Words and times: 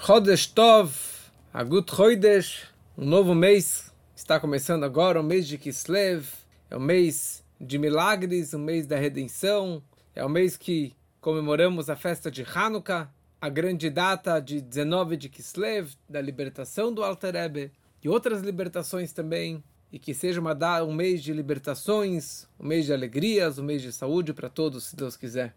Chodesh 0.00 0.46
Tov, 0.46 0.94
Agut 1.52 1.94
Chodesh, 1.94 2.68
um 2.96 3.04
novo 3.04 3.34
mês 3.34 3.92
está 4.14 4.38
começando 4.38 4.84
agora, 4.84 5.20
o 5.20 5.24
mês 5.24 5.46
de 5.46 5.58
Kislev, 5.58 6.24
é 6.70 6.76
o 6.76 6.80
mês 6.80 7.44
de 7.60 7.78
milagres, 7.78 8.54
o 8.54 8.58
mês 8.60 8.86
da 8.86 8.96
redenção, 8.96 9.82
é 10.14 10.24
o 10.24 10.28
mês 10.28 10.56
que 10.56 10.94
comemoramos 11.20 11.90
a 11.90 11.96
festa 11.96 12.30
de 12.30 12.42
Hanukkah, 12.42 13.10
a 13.40 13.48
grande 13.48 13.90
data 13.90 14.40
de 14.40 14.62
19 14.62 15.16
de 15.16 15.28
Kislev, 15.28 15.92
da 16.08 16.22
libertação 16.22 16.94
do 16.94 17.02
Alter 17.02 17.34
Rebbe, 17.34 17.72
e 18.02 18.08
outras 18.08 18.40
libertações 18.40 19.12
também, 19.12 19.62
e 19.92 19.98
que 19.98 20.14
seja 20.14 20.40
uma, 20.40 20.56
um 20.84 20.94
mês 20.94 21.22
de 21.22 21.32
libertações, 21.32 22.46
um 22.58 22.66
mês 22.66 22.86
de 22.86 22.92
alegrias, 22.92 23.58
um 23.58 23.64
mês 23.64 23.82
de 23.82 23.92
saúde 23.92 24.32
para 24.32 24.48
todos, 24.48 24.84
se 24.84 24.96
Deus 24.96 25.16
quiser. 25.16 25.54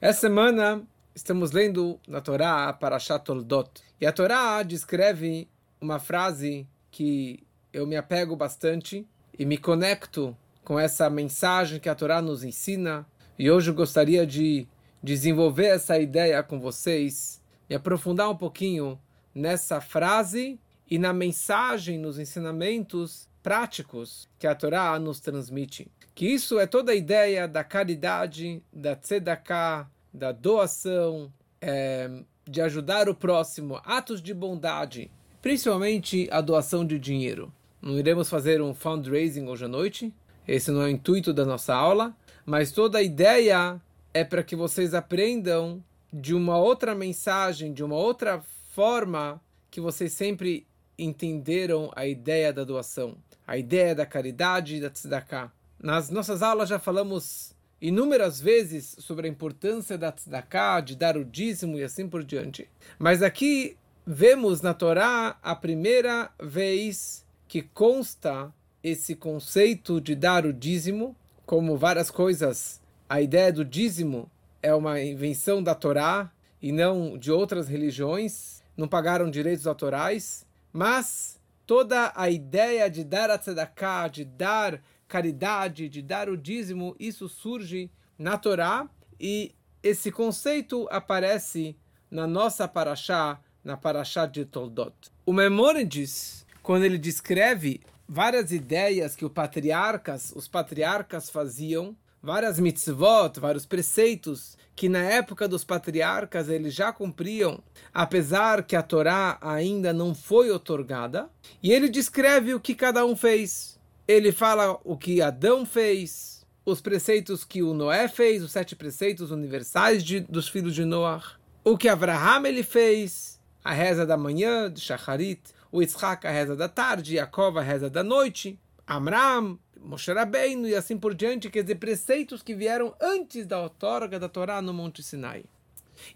Essa 0.00 0.20
semana 0.20 0.86
estamos 1.14 1.52
lendo 1.52 2.00
na 2.08 2.20
Torá 2.20 2.72
Parashat 2.72 3.24
Toldot. 3.24 3.70
E 4.00 4.06
a 4.06 4.12
Torá 4.12 4.62
descreve 4.62 5.48
uma 5.80 5.98
frase 5.98 6.66
que 6.90 7.44
eu 7.72 7.86
me 7.86 7.96
apego 7.96 8.34
bastante 8.34 9.06
e 9.38 9.46
me 9.46 9.56
conecto 9.56 10.36
com 10.64 10.78
essa 10.78 11.08
mensagem 11.08 11.78
que 11.78 11.88
a 11.88 11.94
Torá 11.94 12.20
nos 12.20 12.42
ensina. 12.42 13.06
E 13.38 13.50
hoje 13.50 13.70
eu 13.70 13.74
gostaria 13.74 14.26
de 14.26 14.66
desenvolver 15.02 15.66
essa 15.66 15.98
ideia 15.98 16.42
com 16.42 16.58
vocês 16.58 17.40
e 17.68 17.74
aprofundar 17.74 18.28
um 18.30 18.36
pouquinho 18.36 18.98
nessa 19.34 19.80
frase 19.80 20.58
e 20.90 20.98
na 20.98 21.12
mensagem, 21.12 21.98
nos 21.98 22.18
ensinamentos 22.18 23.28
práticos 23.42 24.28
que 24.38 24.46
a 24.46 24.54
Torá 24.54 24.98
nos 24.98 25.20
transmite. 25.20 25.90
Que 26.14 26.26
isso 26.26 26.58
é 26.58 26.66
toda 26.66 26.92
a 26.92 26.94
ideia 26.94 27.46
da 27.48 27.64
caridade, 27.64 28.62
da 28.72 28.94
tzedakah, 28.94 29.90
da 30.14 30.30
doação, 30.30 31.30
é, 31.60 32.08
de 32.48 32.60
ajudar 32.60 33.08
o 33.08 33.14
próximo, 33.14 33.80
atos 33.84 34.22
de 34.22 34.32
bondade, 34.32 35.10
principalmente 35.42 36.28
a 36.30 36.40
doação 36.40 36.86
de 36.86 36.98
dinheiro. 36.98 37.52
Não 37.82 37.98
iremos 37.98 38.30
fazer 38.30 38.62
um 38.62 38.72
fundraising 38.72 39.48
hoje 39.48 39.64
à 39.64 39.68
noite, 39.68 40.14
esse 40.46 40.70
não 40.70 40.82
é 40.82 40.86
o 40.86 40.88
intuito 40.88 41.32
da 41.32 41.44
nossa 41.44 41.74
aula, 41.74 42.14
mas 42.46 42.70
toda 42.70 42.98
a 42.98 43.02
ideia 43.02 43.80
é 44.12 44.22
para 44.22 44.42
que 44.42 44.54
vocês 44.54 44.94
aprendam 44.94 45.82
de 46.12 46.32
uma 46.32 46.56
outra 46.56 46.94
mensagem, 46.94 47.72
de 47.72 47.82
uma 47.82 47.96
outra 47.96 48.40
forma 48.72 49.40
que 49.70 49.80
vocês 49.80 50.12
sempre 50.12 50.66
entenderam 50.96 51.90
a 51.96 52.06
ideia 52.06 52.52
da 52.52 52.62
doação, 52.62 53.16
a 53.46 53.58
ideia 53.58 53.94
da 53.94 54.06
caridade 54.06 54.76
e 54.76 54.80
da 54.80 54.90
tzedakah. 54.90 55.50
Nas 55.82 56.10
nossas 56.10 56.42
aulas 56.42 56.68
já 56.68 56.78
falamos 56.78 57.54
inúmeras 57.84 58.40
vezes 58.40 58.96
sobre 58.98 59.26
a 59.26 59.30
importância 59.30 59.98
da 59.98 60.10
tzedakah, 60.10 60.80
de 60.80 60.96
dar 60.96 61.18
o 61.18 61.24
dízimo 61.24 61.76
e 61.76 61.84
assim 61.84 62.08
por 62.08 62.24
diante. 62.24 62.66
Mas 62.98 63.22
aqui 63.22 63.76
vemos 64.06 64.62
na 64.62 64.72
Torá 64.72 65.36
a 65.42 65.54
primeira 65.54 66.30
vez 66.42 67.26
que 67.46 67.60
consta 67.60 68.50
esse 68.82 69.14
conceito 69.14 70.00
de 70.00 70.14
dar 70.14 70.46
o 70.46 70.52
dízimo, 70.52 71.14
como 71.44 71.76
várias 71.76 72.10
coisas, 72.10 72.80
a 73.06 73.20
ideia 73.20 73.52
do 73.52 73.62
dízimo 73.62 74.30
é 74.62 74.74
uma 74.74 74.98
invenção 74.98 75.62
da 75.62 75.74
Torá 75.74 76.32
e 76.62 76.72
não 76.72 77.18
de 77.18 77.30
outras 77.30 77.68
religiões, 77.68 78.62
não 78.74 78.88
pagaram 78.88 79.30
direitos 79.30 79.66
autorais, 79.66 80.46
mas 80.72 81.38
toda 81.66 82.14
a 82.16 82.30
ideia 82.30 82.88
de 82.88 83.04
dar 83.04 83.28
a 83.28 83.36
tzedakah, 83.36 84.08
de 84.08 84.24
dar 84.24 84.82
caridade, 85.14 85.88
de 85.88 86.02
dar 86.02 86.28
o 86.28 86.36
dízimo, 86.36 86.96
isso 86.98 87.28
surge 87.28 87.88
na 88.18 88.36
Torá 88.36 88.90
e 89.20 89.54
esse 89.80 90.10
conceito 90.10 90.88
aparece 90.90 91.76
na 92.10 92.26
nossa 92.26 92.66
paraxá, 92.66 93.40
na 93.62 93.76
paraxá 93.76 94.26
de 94.26 94.44
Toldot. 94.44 94.92
O 95.24 95.32
Memônides, 95.32 96.44
quando 96.64 96.82
ele 96.82 96.98
descreve 96.98 97.80
várias 98.08 98.50
ideias 98.50 99.14
que 99.14 99.24
os 99.24 99.30
patriarcas, 99.30 100.32
os 100.34 100.48
patriarcas 100.48 101.30
faziam, 101.30 101.96
várias 102.20 102.58
mitzvot, 102.58 103.38
vários 103.38 103.64
preceitos 103.64 104.58
que 104.74 104.88
na 104.88 104.98
época 104.98 105.46
dos 105.46 105.62
patriarcas 105.62 106.48
eles 106.48 106.74
já 106.74 106.92
cumpriam, 106.92 107.62
apesar 107.92 108.64
que 108.64 108.74
a 108.74 108.82
Torá 108.82 109.38
ainda 109.40 109.92
não 109.92 110.12
foi 110.12 110.50
otorgada, 110.50 111.30
e 111.62 111.70
ele 111.70 111.88
descreve 111.88 112.52
o 112.52 112.58
que 112.58 112.74
cada 112.74 113.06
um 113.06 113.14
fez 113.14 113.73
ele 114.06 114.32
fala 114.32 114.78
o 114.84 114.96
que 114.96 115.22
Adão 115.22 115.64
fez, 115.64 116.44
os 116.64 116.80
preceitos 116.80 117.44
que 117.44 117.62
o 117.62 117.74
Noé 117.74 118.08
fez, 118.08 118.42
os 118.42 118.52
sete 118.52 118.76
preceitos 118.76 119.30
universais 119.30 120.02
de, 120.02 120.20
dos 120.20 120.48
filhos 120.48 120.74
de 120.74 120.84
Noé, 120.84 121.20
o 121.62 121.76
que 121.76 121.88
Abraham 121.88 122.46
ele 122.46 122.62
fez, 122.62 123.40
a 123.62 123.72
reza 123.72 124.04
da 124.04 124.16
manhã, 124.16 124.70
de 124.70 124.80
Shacharit, 124.80 125.40
o 125.72 125.80
Yitzhak, 125.80 126.26
a 126.26 126.30
reza 126.30 126.54
da 126.54 126.68
tarde, 126.68 127.16
Jacob, 127.16 127.56
a 127.58 127.62
reza 127.62 127.88
da 127.88 128.04
noite, 128.04 128.58
Amram, 128.86 129.58
Moshe 129.80 130.12
Rabbeinu 130.12 130.68
e 130.68 130.74
assim 130.74 130.96
por 130.96 131.14
diante, 131.14 131.50
quer 131.50 131.62
dizer, 131.62 131.76
preceitos 131.76 132.42
que 132.42 132.54
vieram 132.54 132.94
antes 133.00 133.46
da 133.46 133.60
outorga 133.60 134.18
da 134.18 134.28
Torá 134.28 134.60
no 134.60 134.72
Monte 134.72 135.02
Sinai. 135.02 135.44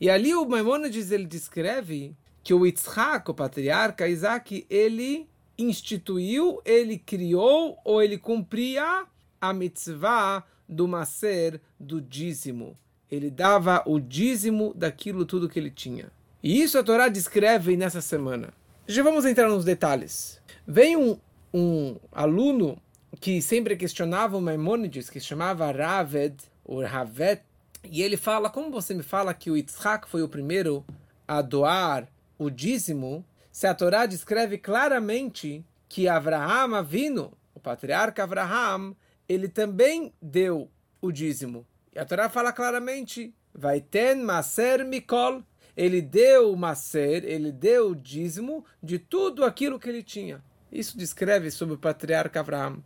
E 0.01 0.11
ali 0.11 0.35
o 0.35 0.47
Maimonides 0.47 1.11
ele 1.11 1.27
descreve 1.27 2.15
que 2.43 2.53
o 2.53 2.65
Yitzhak, 2.65 3.31
o 3.31 3.35
patriarca 3.35 4.09
Isaac, 4.09 4.67
ele 4.69 5.29
instituiu, 5.59 6.61
ele 6.65 6.99
criou 6.99 7.79
ou 7.85 8.03
ele 8.03 8.17
cumpria 8.17 9.05
a 9.41 9.53
mitzvah 9.53 10.45
do 10.69 10.87
maser, 10.87 11.61
do 11.79 12.01
dízimo. 12.01 12.77
Ele 13.11 13.31
dava 13.31 13.83
o 13.87 13.99
dízimo 13.99 14.73
daquilo 14.75 15.25
tudo 15.25 15.49
que 15.49 15.59
ele 15.59 15.71
tinha. 15.71 16.13
E 16.43 16.63
isso 16.63 16.79
a 16.79 16.83
Torá 16.83 17.09
descreve 17.09 17.77
nessa 17.77 18.01
semana. 18.01 18.53
Já 18.87 19.03
vamos 19.03 19.25
entrar 19.25 19.49
nos 19.49 19.65
detalhes. 19.65 20.41
Vem 20.67 20.97
um, 20.97 21.19
um 21.53 21.97
aluno 22.13 22.81
que 23.21 23.43
sempre 23.43 23.77
questionava 23.77 24.37
o 24.37 24.41
Maimonides, 24.41 25.11
que 25.11 25.19
chamava 25.19 25.71
Raved, 25.73 26.37
ou 26.65 26.85
Ravet, 26.85 27.43
e 27.85 28.03
ele 28.03 28.17
fala, 28.17 28.51
como 28.51 28.71
você 28.71 28.95
me 28.95 29.03
fala 29.03 29.33
que 29.33 29.51
o 29.51 29.57
Yitzhak 29.57 30.09
foi 30.09 30.23
o 30.23 30.29
primeiro 30.29 30.85
a 31.27 31.41
doar 31.41 32.07
o 32.39 32.51
dízimo, 32.51 33.25
se 33.59 33.67
a 33.67 33.75
Torá 33.75 34.07
descreve 34.07 34.57
claramente 34.57 35.67
que 35.89 36.07
Avraham 36.07 36.81
vindo, 36.85 37.37
o 37.53 37.59
patriarca 37.59 38.23
Avraham, 38.23 38.95
ele 39.29 39.49
também 39.49 40.15
deu 40.23 40.71
o 41.03 41.11
dízimo. 41.11 41.67
E 41.93 41.99
a 41.99 42.05
Torá 42.05 42.29
fala 42.29 42.53
claramente, 42.53 43.35
vai 43.53 43.81
ten 43.81 44.23
maser 44.23 44.85
mikol, 44.85 45.43
ele 45.77 46.01
deu 46.01 46.53
o 46.53 46.57
maser, 46.57 47.25
ele 47.25 47.51
deu 47.51 47.91
o 47.91 47.97
dízimo 47.97 48.65
de 48.81 48.97
tudo 48.97 49.45
aquilo 49.45 49.81
que 49.81 49.89
ele 49.89 50.05
tinha. 50.05 50.41
Isso 50.71 50.97
descreve 50.97 51.51
sobre 51.51 51.75
o 51.75 51.79
patriarca 51.79 52.39
Avraham. 52.39 52.81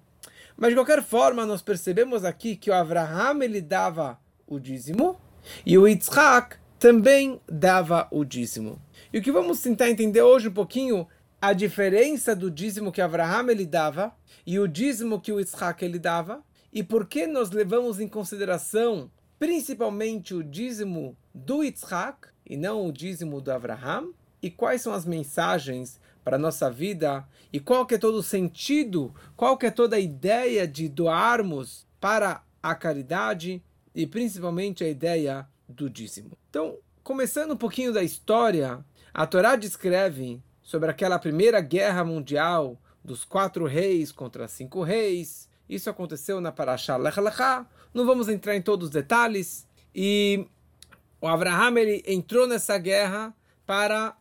Mas 0.56 0.70
de 0.70 0.76
qualquer 0.76 1.02
forma, 1.02 1.44
nós 1.44 1.60
percebemos 1.60 2.24
aqui 2.24 2.56
que 2.56 2.70
o 2.70 2.74
Avraham 2.74 3.42
ele 3.42 3.60
dava 3.60 4.18
o 4.46 4.58
dízimo 4.58 5.20
e 5.66 5.76
o 5.76 5.86
Yitzhak 5.86 6.61
também 6.82 7.40
dava 7.48 8.08
o 8.10 8.24
dízimo. 8.24 8.82
E 9.12 9.18
o 9.18 9.22
que 9.22 9.30
vamos 9.30 9.62
tentar 9.62 9.88
entender 9.88 10.20
hoje 10.20 10.48
um 10.48 10.52
pouquinho 10.52 11.06
a 11.40 11.52
diferença 11.52 12.34
do 12.34 12.50
dízimo 12.50 12.90
que 12.90 13.00
Abraham 13.00 13.52
ele 13.52 13.64
dava 13.64 14.12
e 14.44 14.58
o 14.58 14.66
dízimo 14.66 15.20
que 15.20 15.30
o 15.30 15.38
Isaac 15.38 15.84
ele 15.84 16.00
dava 16.00 16.42
e 16.72 16.82
por 16.82 17.06
que 17.06 17.24
nós 17.24 17.52
levamos 17.52 18.00
em 18.00 18.08
consideração 18.08 19.08
principalmente 19.38 20.34
o 20.34 20.42
dízimo 20.42 21.16
do 21.32 21.62
Isaac 21.62 22.30
e 22.44 22.56
não 22.56 22.84
o 22.84 22.92
dízimo 22.92 23.40
do 23.40 23.52
Abraham 23.52 24.08
e 24.42 24.50
quais 24.50 24.82
são 24.82 24.92
as 24.92 25.06
mensagens 25.06 26.00
para 26.24 26.34
a 26.34 26.40
nossa 26.40 26.68
vida? 26.68 27.24
E 27.52 27.60
qual 27.60 27.86
que 27.86 27.94
é 27.94 27.98
todo 27.98 28.16
o 28.16 28.24
sentido, 28.24 29.14
qual 29.36 29.56
que 29.56 29.66
é 29.66 29.70
toda 29.70 29.94
a 29.94 30.00
ideia 30.00 30.66
de 30.66 30.88
doarmos 30.88 31.86
para 32.00 32.42
a 32.60 32.74
caridade? 32.74 33.62
E 33.94 34.04
principalmente 34.04 34.82
a 34.82 34.88
ideia 34.88 35.46
do 35.72 35.90
dízimo. 35.90 36.36
Então, 36.48 36.78
começando 37.02 37.52
um 37.52 37.56
pouquinho 37.56 37.92
da 37.92 38.02
história 38.02 38.84
a 39.14 39.26
Torá 39.26 39.56
descreve 39.56 40.42
sobre 40.62 40.90
aquela 40.90 41.18
primeira 41.18 41.60
guerra 41.60 42.02
mundial 42.02 42.80
dos 43.04 43.24
quatro 43.24 43.66
reis 43.66 44.10
contra 44.10 44.48
cinco 44.48 44.82
reis. 44.82 45.50
Isso 45.68 45.90
aconteceu 45.90 46.40
na 46.40 46.50
Parashá 46.50 46.96
Lech. 46.96 47.18
Não 47.92 48.06
vamos 48.06 48.28
entrar 48.28 48.56
em 48.56 48.62
todos 48.62 48.86
os 48.86 48.92
detalhes. 48.92 49.66
E 49.94 50.46
o 51.20 51.28
Abraham 51.28 51.78
ele 51.78 52.02
entrou 52.06 52.46
nessa 52.46 52.78
guerra 52.78 53.34
para, 53.66 54.16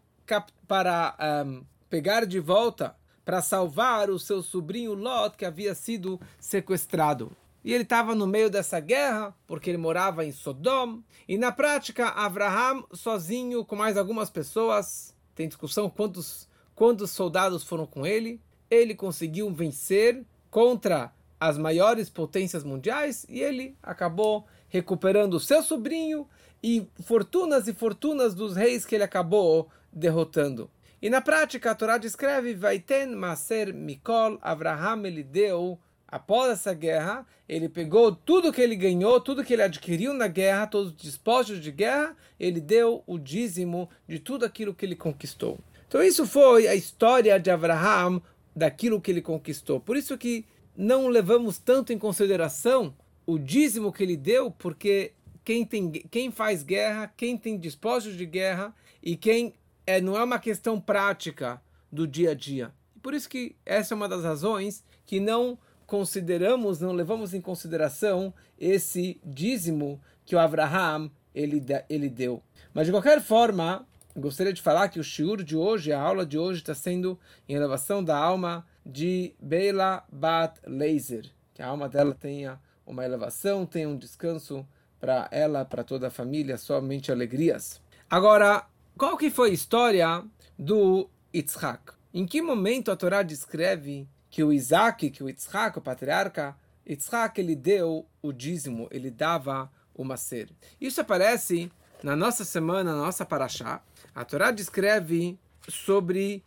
para 0.67 1.15
um, 1.45 1.63
pegar 1.89 2.25
de 2.25 2.39
volta, 2.41 2.93
para 3.23 3.41
salvar 3.41 4.09
o 4.09 4.19
seu 4.19 4.43
sobrinho 4.43 4.93
Lot, 4.93 5.37
que 5.37 5.45
havia 5.45 5.73
sido 5.73 6.19
sequestrado. 6.37 7.31
E 7.63 7.73
ele 7.73 7.83
estava 7.83 8.15
no 8.15 8.25
meio 8.25 8.49
dessa 8.49 8.79
guerra, 8.79 9.35
porque 9.45 9.69
ele 9.69 9.77
morava 9.77 10.25
em 10.25 10.31
Sodom. 10.31 11.01
E 11.27 11.37
na 11.37 11.51
prática, 11.51 12.07
Abraham, 12.07 12.83
sozinho, 12.93 13.63
com 13.63 13.75
mais 13.75 13.97
algumas 13.97 14.29
pessoas, 14.29 15.15
tem 15.35 15.47
discussão 15.47 15.89
quantos, 15.89 16.49
quantos 16.73 17.11
soldados 17.11 17.63
foram 17.63 17.85
com 17.85 18.05
ele, 18.05 18.41
ele 18.69 18.95
conseguiu 18.95 19.51
vencer 19.53 20.25
contra 20.49 21.13
as 21.39 21.57
maiores 21.57 22.09
potências 22.09 22.63
mundiais 22.63 23.25
e 23.27 23.41
ele 23.41 23.75
acabou 23.81 24.45
recuperando 24.69 25.39
seu 25.39 25.63
sobrinho 25.63 26.27
e 26.63 26.87
fortunas 27.03 27.67
e 27.67 27.73
fortunas 27.73 28.35
dos 28.35 28.55
reis 28.55 28.85
que 28.85 28.95
ele 28.95 29.03
acabou 29.03 29.67
derrotando. 29.91 30.69
E 31.01 31.09
na 31.09 31.19
prática, 31.19 31.71
a 31.71 31.75
Torá 31.75 31.97
descreve: 31.97 32.53
Vaiten 32.53 33.07
Maser 33.15 33.73
Mikol, 33.73 34.37
Avraham 34.41 35.05
ele 35.05 35.23
deu, 35.23 35.79
após 36.11 36.51
essa 36.51 36.73
guerra, 36.73 37.25
ele 37.47 37.69
pegou 37.69 38.13
tudo 38.13 38.51
que 38.51 38.61
ele 38.61 38.75
ganhou, 38.75 39.19
tudo 39.21 39.43
que 39.43 39.53
ele 39.53 39.63
adquiriu 39.63 40.13
na 40.13 40.27
guerra, 40.27 40.67
todos 40.67 40.91
os 40.91 40.97
despojos 40.97 41.61
de 41.61 41.71
guerra, 41.71 42.15
ele 42.39 42.59
deu 42.59 43.03
o 43.07 43.17
dízimo 43.17 43.89
de 44.07 44.19
tudo 44.19 44.45
aquilo 44.45 44.73
que 44.73 44.85
ele 44.85 44.95
conquistou. 44.95 45.57
Então, 45.87 46.03
isso 46.03 46.25
foi 46.25 46.67
a 46.67 46.75
história 46.75 47.39
de 47.39 47.49
Avraham, 47.49 48.21
daquilo 48.55 49.01
que 49.01 49.11
ele 49.11 49.21
conquistou. 49.21 49.79
Por 49.79 49.95
isso 49.95 50.17
que 50.17 50.45
não 50.75 51.07
levamos 51.07 51.57
tanto 51.57 51.93
em 51.93 51.97
consideração 51.97 52.93
o 53.25 53.37
dízimo 53.37 53.91
que 53.91 54.03
ele 54.03 54.17
deu, 54.17 54.51
porque 54.51 55.13
quem, 55.43 55.65
tem, 55.65 55.91
quem 55.91 56.31
faz 56.31 56.63
guerra, 56.63 57.11
quem 57.15 57.37
tem 57.37 57.57
despojos 57.57 58.15
de 58.15 58.25
guerra 58.25 58.73
e 59.01 59.15
quem 59.15 59.53
é, 59.85 60.01
não 60.01 60.17
é 60.17 60.23
uma 60.23 60.39
questão 60.39 60.79
prática 60.79 61.61
do 61.91 62.07
dia 62.07 62.31
a 62.31 62.33
dia. 62.33 62.71
Por 63.01 63.13
isso 63.13 63.29
que 63.29 63.55
essa 63.65 63.93
é 63.93 63.95
uma 63.95 64.07
das 64.07 64.23
razões 64.23 64.83
que 65.05 65.19
não 65.19 65.57
consideramos, 65.91 66.79
não 66.79 66.93
levamos 66.93 67.33
em 67.33 67.41
consideração 67.41 68.33
esse 68.57 69.19
dízimo 69.25 69.99
que 70.25 70.33
o 70.33 70.39
Abraham 70.39 71.11
ele, 71.35 71.61
ele 71.89 72.07
deu. 72.07 72.41
Mas 72.73 72.85
de 72.85 72.93
qualquer 72.93 73.21
forma, 73.21 73.85
gostaria 74.15 74.53
de 74.53 74.61
falar 74.61 74.87
que 74.87 75.01
o 75.01 75.03
shiur 75.03 75.43
de 75.43 75.57
hoje, 75.57 75.91
a 75.91 75.99
aula 75.99 76.25
de 76.25 76.37
hoje, 76.37 76.61
está 76.61 76.73
sendo 76.73 77.19
em 77.45 77.55
elevação 77.55 78.01
da 78.01 78.15
alma 78.17 78.65
de 78.85 79.35
Bela 79.37 80.05
Bat 80.09 80.61
Laser. 80.65 81.29
Que 81.53 81.61
a 81.61 81.67
alma 81.67 81.89
dela 81.89 82.15
tenha 82.15 82.57
uma 82.85 83.03
elevação, 83.03 83.65
tenha 83.65 83.89
um 83.89 83.97
descanso 83.97 84.65
para 84.97 85.27
ela, 85.29 85.65
para 85.65 85.83
toda 85.83 86.07
a 86.07 86.11
família, 86.11 86.57
somente 86.57 87.11
alegrias. 87.11 87.81
Agora, 88.09 88.65
qual 88.97 89.17
que 89.17 89.29
foi 89.29 89.49
a 89.49 89.53
história 89.53 90.23
do 90.57 91.09
Yitzhak? 91.35 91.91
Em 92.13 92.25
que 92.25 92.41
momento 92.41 92.91
a 92.91 92.95
Torá 92.95 93.23
descreve 93.23 94.07
que 94.31 94.41
o 94.43 94.53
Isaac, 94.53 95.11
que 95.11 95.21
o 95.21 95.27
Yitzhak, 95.27 95.77
o 95.77 95.81
patriarca, 95.81 96.55
Yitzhak, 96.87 97.39
ele 97.39 97.53
deu 97.53 98.07
o 98.21 98.31
dízimo, 98.31 98.87
ele 98.89 99.11
dava 99.11 99.69
o 99.93 100.05
macer. 100.05 100.49
Isso 100.79 101.01
aparece 101.01 101.69
na 102.01 102.15
nossa 102.15 102.45
semana, 102.45 102.95
na 102.95 103.01
nossa 103.01 103.25
paraxá. 103.25 103.83
A 104.15 104.23
Torá 104.23 104.49
descreve 104.49 105.37
sobre 105.67 106.41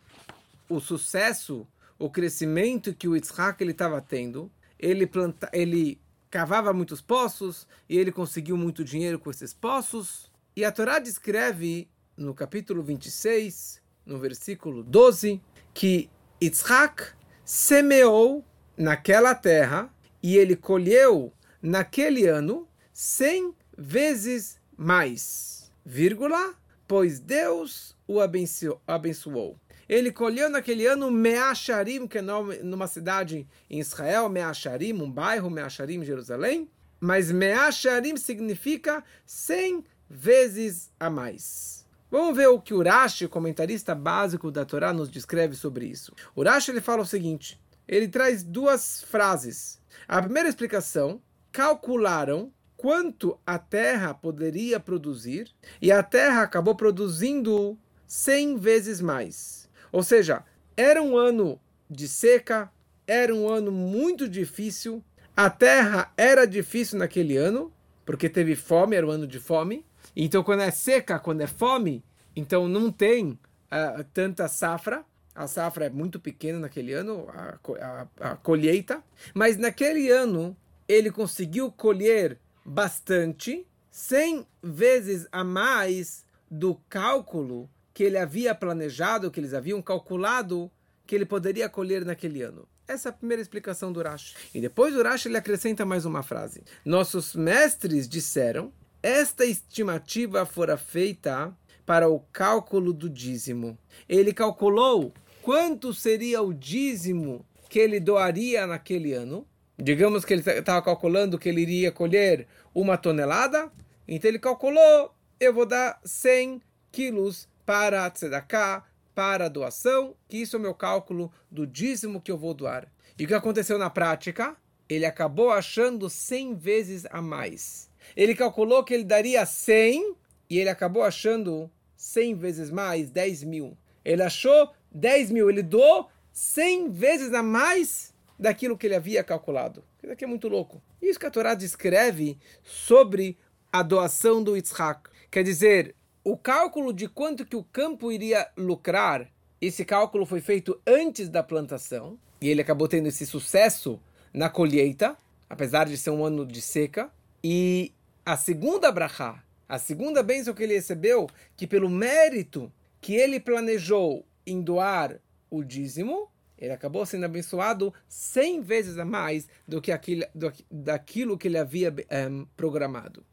o 0.69 0.81
sucesso, 0.81 1.67
o 1.99 2.09
crescimento 2.09 2.95
que 2.95 3.07
o 3.07 3.15
Yitzhak 3.15 3.63
estava 3.63 4.01
tendo. 4.01 4.51
Ele, 4.79 5.07
planta, 5.07 5.51
ele 5.53 6.01
cavava 6.31 6.73
muitos 6.73 7.03
poços 7.03 7.69
e 7.87 7.99
ele 7.99 8.11
conseguiu 8.11 8.57
muito 8.57 8.83
dinheiro 8.83 9.19
com 9.19 9.31
esses 9.31 9.53
poços. 9.53 10.31
E 10.57 10.65
a 10.65 10.73
Torá 10.73 10.99
descreve 10.99 11.87
no 12.17 12.35
capítulo 12.35 12.83
26, 12.83 13.83
no 14.07 14.19
versículo 14.19 14.83
12, 14.83 15.41
que 15.75 16.09
Yitzhak 16.43 17.13
semeou 17.44 18.44
naquela 18.76 19.35
terra 19.35 19.93
e 20.23 20.37
ele 20.37 20.56
colheu 20.56 21.32
naquele 21.61 22.26
ano 22.26 22.67
cem 22.93 23.55
vezes 23.76 24.58
mais, 24.76 25.70
vírgula, 25.85 26.55
pois 26.88 27.20
Deus 27.20 27.96
o 28.06 28.20
abençoou. 28.20 29.58
Ele 29.88 30.11
colheu 30.11 30.49
naquele 30.49 30.87
ano 30.87 31.11
Meacharim, 31.11 32.06
que 32.06 32.19
é 32.19 32.23
nome, 32.23 32.58
numa 32.58 32.87
cidade 32.87 33.47
em 33.69 33.79
Israel, 33.79 34.29
Meacharim, 34.29 34.94
um 34.94 35.11
bairro, 35.11 35.50
Meacharim, 35.50 36.02
Jerusalém. 36.02 36.70
Mas 36.99 37.31
Meacharim 37.31 38.17
significa 38.17 39.05
cem 39.26 39.85
vezes 40.08 40.90
a 40.99 41.11
mais. 41.11 41.84
Vamos 42.14 42.37
ver 42.37 42.46
o 42.46 42.61
que 42.61 42.72
o 42.72 42.81
Rashi, 42.81 43.25
o 43.25 43.28
comentarista 43.28 43.93
básico 43.93 44.49
da 44.49 44.64
Torá, 44.64 44.93
nos 44.93 45.11
descreve 45.11 45.56
sobre 45.56 45.87
isso. 45.87 46.14
O 46.32 46.44
Rashi 46.44 46.70
ele 46.70 46.81
fala 46.81 47.02
o 47.02 47.05
seguinte: 47.05 47.61
ele 47.88 48.06
traz 48.06 48.44
duas 48.44 49.02
frases. 49.02 49.81
A 50.06 50.22
primeira 50.22 50.49
explicação: 50.49 51.20
calcularam 51.50 52.52
quanto 52.76 53.37
a 53.44 53.58
terra 53.58 54.14
poderia 54.14 54.78
produzir 54.78 55.50
e 55.82 55.90
a 55.90 56.05
terra 56.05 56.43
acabou 56.43 56.76
produzindo 56.76 57.76
100 58.06 58.58
vezes 58.58 59.00
mais. 59.00 59.69
Ou 59.90 60.05
seja, 60.05 60.44
era 60.76 61.02
um 61.02 61.16
ano 61.16 61.61
de 61.90 62.06
seca, 62.06 62.70
era 63.08 63.34
um 63.34 63.49
ano 63.49 63.72
muito 63.72 64.28
difícil, 64.28 65.02
a 65.37 65.50
terra 65.50 66.12
era 66.16 66.46
difícil 66.46 66.96
naquele 66.96 67.37
ano, 67.37 67.72
porque 68.06 68.28
teve 68.28 68.55
fome, 68.55 68.94
era 68.94 69.05
um 69.05 69.11
ano 69.11 69.26
de 69.26 69.40
fome. 69.40 69.84
Então, 70.16 70.43
quando 70.43 70.61
é 70.61 70.70
seca, 70.70 71.19
quando 71.19 71.40
é 71.40 71.46
fome, 71.46 72.05
então 72.37 72.69
não 72.69 72.90
tem 72.90 73.32
uh, 73.32 74.05
tanta 74.12 74.49
safra. 74.49 75.05
A 75.34 75.49
safra 75.49 75.87
é 75.87 75.90
muito 75.90 76.20
pequena 76.20 76.61
naquele 76.61 76.93
ano, 76.93 77.26
a, 77.28 77.58
a, 77.81 78.31
a 78.31 78.37
colheita. 78.37 79.02
Mas 79.34 79.56
naquele 79.56 80.11
ano, 80.11 80.56
ele 80.88 81.11
conseguiu 81.11 81.72
colher 81.72 82.38
bastante, 82.64 83.66
100 83.90 84.46
vezes 84.62 85.26
a 85.31 85.43
mais 85.44 86.25
do 86.50 86.76
cálculo 86.88 87.69
que 87.93 88.02
ele 88.02 88.19
havia 88.19 88.55
planejado, 88.55 89.31
que 89.31 89.38
eles 89.40 89.55
haviam 89.55 89.81
calculado 89.82 90.70
que 91.06 91.14
ele 91.14 91.26
poderia 91.26 91.69
colher 91.69 92.05
naquele 92.05 92.43
ano. 92.43 92.66
Essa 92.87 93.08
é 93.08 93.11
a 93.11 93.12
primeira 93.12 93.40
explicação 93.40 93.93
do 93.93 94.02
Rashi. 94.02 94.34
E 94.55 94.61
depois 94.61 94.94
do 94.94 95.02
Rashi 95.02 95.28
ele 95.28 95.37
acrescenta 95.37 95.84
mais 95.84 96.05
uma 96.05 96.22
frase. 96.22 96.62
Nossos 96.84 97.34
mestres 97.34 98.08
disseram 98.08 98.72
esta 99.05 99.45
estimativa 99.45 100.47
fora 100.47 100.79
feita 100.79 101.55
para 101.85 102.09
o 102.09 102.21
cálculo 102.21 102.91
do 102.91 103.11
dízimo. 103.11 103.77
Ele 104.09 104.33
calculou 104.33 105.12
quanto 105.43 105.93
seria 105.93 106.41
o 106.41 106.55
dízimo 106.55 107.45
que 107.69 107.79
ele 107.79 108.01
doaria 108.01 108.67
naquele 108.67 109.12
ano. 109.12 109.47
Digamos 109.79 110.25
que 110.25 110.33
ele 110.33 110.41
estava 110.41 110.81
calculando 110.81 111.39
que 111.39 111.51
ele 111.51 111.61
iria 111.61 111.93
colher 111.93 112.49
uma 112.75 112.97
tonelada. 112.97 113.71
Então 114.09 114.31
ele 114.31 114.39
calculou, 114.39 115.15
eu 115.39 115.53
vou 115.53 115.67
dar 115.67 116.00
100 116.03 116.62
quilos 116.91 117.47
para 117.67 118.07
a 118.07 118.11
tzedakah, 118.11 118.85
para 119.15 119.45
a 119.45 119.50
doação, 119.50 120.17
que 120.27 120.39
isso 120.39 120.57
é 120.57 120.59
o 120.59 120.62
meu 120.62 120.75
cálculo 120.75 121.31
do 121.50 121.67
dízimo 121.67 122.23
que 122.23 122.33
eu 122.33 122.39
vou 122.39 122.55
doar. 122.55 122.91
E 123.19 123.27
o 123.27 123.29
que 123.29 123.35
aconteceu 123.35 123.77
na 123.77 123.91
prática? 123.91 124.57
Ele 124.89 125.05
acabou 125.05 125.50
achando 125.50 126.09
100 126.09 126.55
vezes 126.55 127.07
a 127.11 127.21
mais. 127.21 127.93
Ele 128.17 128.35
calculou 128.35 128.85
que 128.85 128.95
ele 128.95 129.05
daria 129.05 129.45
100 129.45 130.15
e 130.49 130.59
ele 130.59 130.69
acabou 130.69 131.03
achando 131.03 131.71
100 131.97 132.35
vezes 132.35 132.71
mais, 132.71 133.11
10 133.11 133.45
mil. 133.45 133.77
Ele 134.05 134.23
achou 134.23 134.71
10 134.93 135.31
mil, 135.31 135.49
ele 135.49 135.62
doou 135.62 136.09
100 136.33 136.90
vezes 136.90 137.33
a 137.33 137.43
mais 137.43 138.12
daquilo 138.38 138.76
que 138.76 138.87
ele 138.87 138.95
havia 138.95 139.25
calculado. 139.25 139.85
Isso 140.02 140.12
aqui 140.12 140.25
é 140.25 140.26
muito 140.26 140.49
louco. 140.49 140.83
Isso 141.00 141.19
que 141.19 141.26
a 141.26 141.31
Torá 141.31 141.55
descreve 141.55 142.38
sobre 142.62 143.38
a 143.73 143.83
doação 143.83 144.43
do 144.43 144.57
Yitzhak. 144.57 145.09
Quer 145.31 145.43
dizer, 145.43 145.95
o 146.23 146.37
cálculo 146.37 146.93
de 146.93 147.09
quanto 147.09 147.45
que 147.45 147.57
o 147.57 147.64
campo 147.64 148.12
iria 148.12 148.49
lucrar, 148.57 149.31
esse 149.61 149.85
cálculo 149.85 150.26
foi 150.26 150.40
feito 150.40 150.81
antes 150.87 151.28
da 151.28 151.43
plantação, 151.43 152.19
e 152.40 152.49
ele 152.49 152.61
acabou 152.61 152.87
tendo 152.87 153.09
esse 153.09 153.25
sucesso 153.26 154.00
na 154.33 154.50
colheita, 154.50 155.17
apesar 155.49 155.87
de 155.87 155.97
ser 155.97 156.11
um 156.11 156.25
ano 156.25 156.45
de 156.45 156.61
seca. 156.61 157.11
E 157.43 157.93
a 158.25 158.37
segunda 158.37 158.90
brachá, 158.90 159.43
a 159.69 159.78
segunda 159.78 160.23
bênção 160.23 160.54
que 160.54 160.62
ele 160.62 160.75
recebeu, 160.75 161.28
que 161.57 161.66
pelo 161.66 161.88
mérito 161.88 162.73
que 163.00 163.14
ele 163.14 163.38
planejou 163.38 164.26
em 164.47 164.62
doar 164.62 165.21
o 165.50 165.62
dízimo, 165.62 166.28
ele 166.57 166.73
acabou 166.73 167.04
sendo 167.04 167.25
abençoado 167.25 167.93
100 168.09 168.62
vezes 168.62 168.99
a 168.99 169.04
mais 169.04 169.47
do 169.69 169.83
que 169.83 169.93
aquilo, 169.93 170.25
do, 170.35 170.52
daquilo 170.71 171.37
que 171.37 171.49
ele 171.49 171.59
havia 171.59 171.95
eh, 172.09 172.28
programado. 172.57 173.25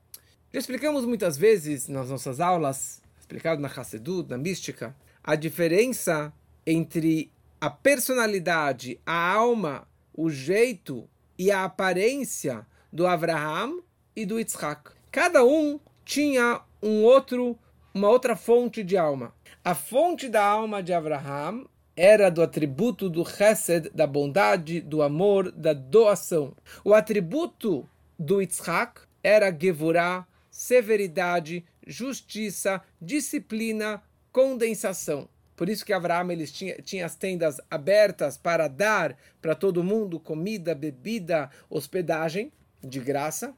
Já 0.51 0.59
explicamos 0.59 1.05
muitas 1.05 1.37
vezes 1.37 1.87
nas 1.87 2.09
nossas 2.09 2.41
aulas, 2.41 3.01
explicado 3.17 3.61
na 3.61 3.69
Hassedut, 3.69 4.29
na 4.29 4.37
mística, 4.37 4.93
a 5.23 5.35
diferença 5.35 6.33
entre 6.65 7.31
a 7.61 7.69
personalidade, 7.69 8.99
a 9.05 9.31
alma, 9.31 9.87
o 10.13 10.29
jeito 10.29 11.07
e 11.37 11.49
a 11.49 11.63
aparência 11.63 12.65
do 12.91 13.07
Abraham 13.07 13.81
e 14.15 14.25
do 14.25 14.39
Yitzhak. 14.39 14.91
Cada 15.11 15.43
um 15.43 15.79
tinha 16.05 16.61
um 16.81 17.03
outro, 17.03 17.57
uma 17.93 18.09
outra 18.09 18.35
fonte 18.35 18.83
de 18.83 18.97
alma. 18.97 19.33
A 19.63 19.75
fonte 19.75 20.27
da 20.27 20.43
alma 20.43 20.81
de 20.81 20.93
Abraham 20.93 21.65
era 21.95 22.29
do 22.29 22.41
atributo 22.41 23.09
do 23.09 23.25
chesed, 23.25 23.89
da 23.93 24.07
bondade, 24.07 24.81
do 24.81 25.01
amor, 25.01 25.51
da 25.51 25.73
doação. 25.73 26.55
O 26.83 26.93
atributo 26.93 27.87
do 28.17 28.41
Yitzhak 28.41 29.01
era 29.23 29.51
gevurah, 29.51 30.25
severidade, 30.49 31.63
justiça, 31.85 32.81
disciplina, 33.01 34.01
condensação. 34.31 35.27
Por 35.55 35.69
isso 35.69 35.85
que 35.85 35.93
Abraão 35.93 36.31
eles 36.31 36.51
tinha, 36.51 36.75
tinha 36.81 37.05
as 37.05 37.15
tendas 37.15 37.61
abertas 37.69 38.35
para 38.35 38.67
dar 38.67 39.15
para 39.41 39.53
todo 39.53 39.83
mundo 39.83 40.19
comida, 40.19 40.73
bebida, 40.73 41.51
hospedagem 41.69 42.51
de 42.83 42.99
graça. 42.99 43.53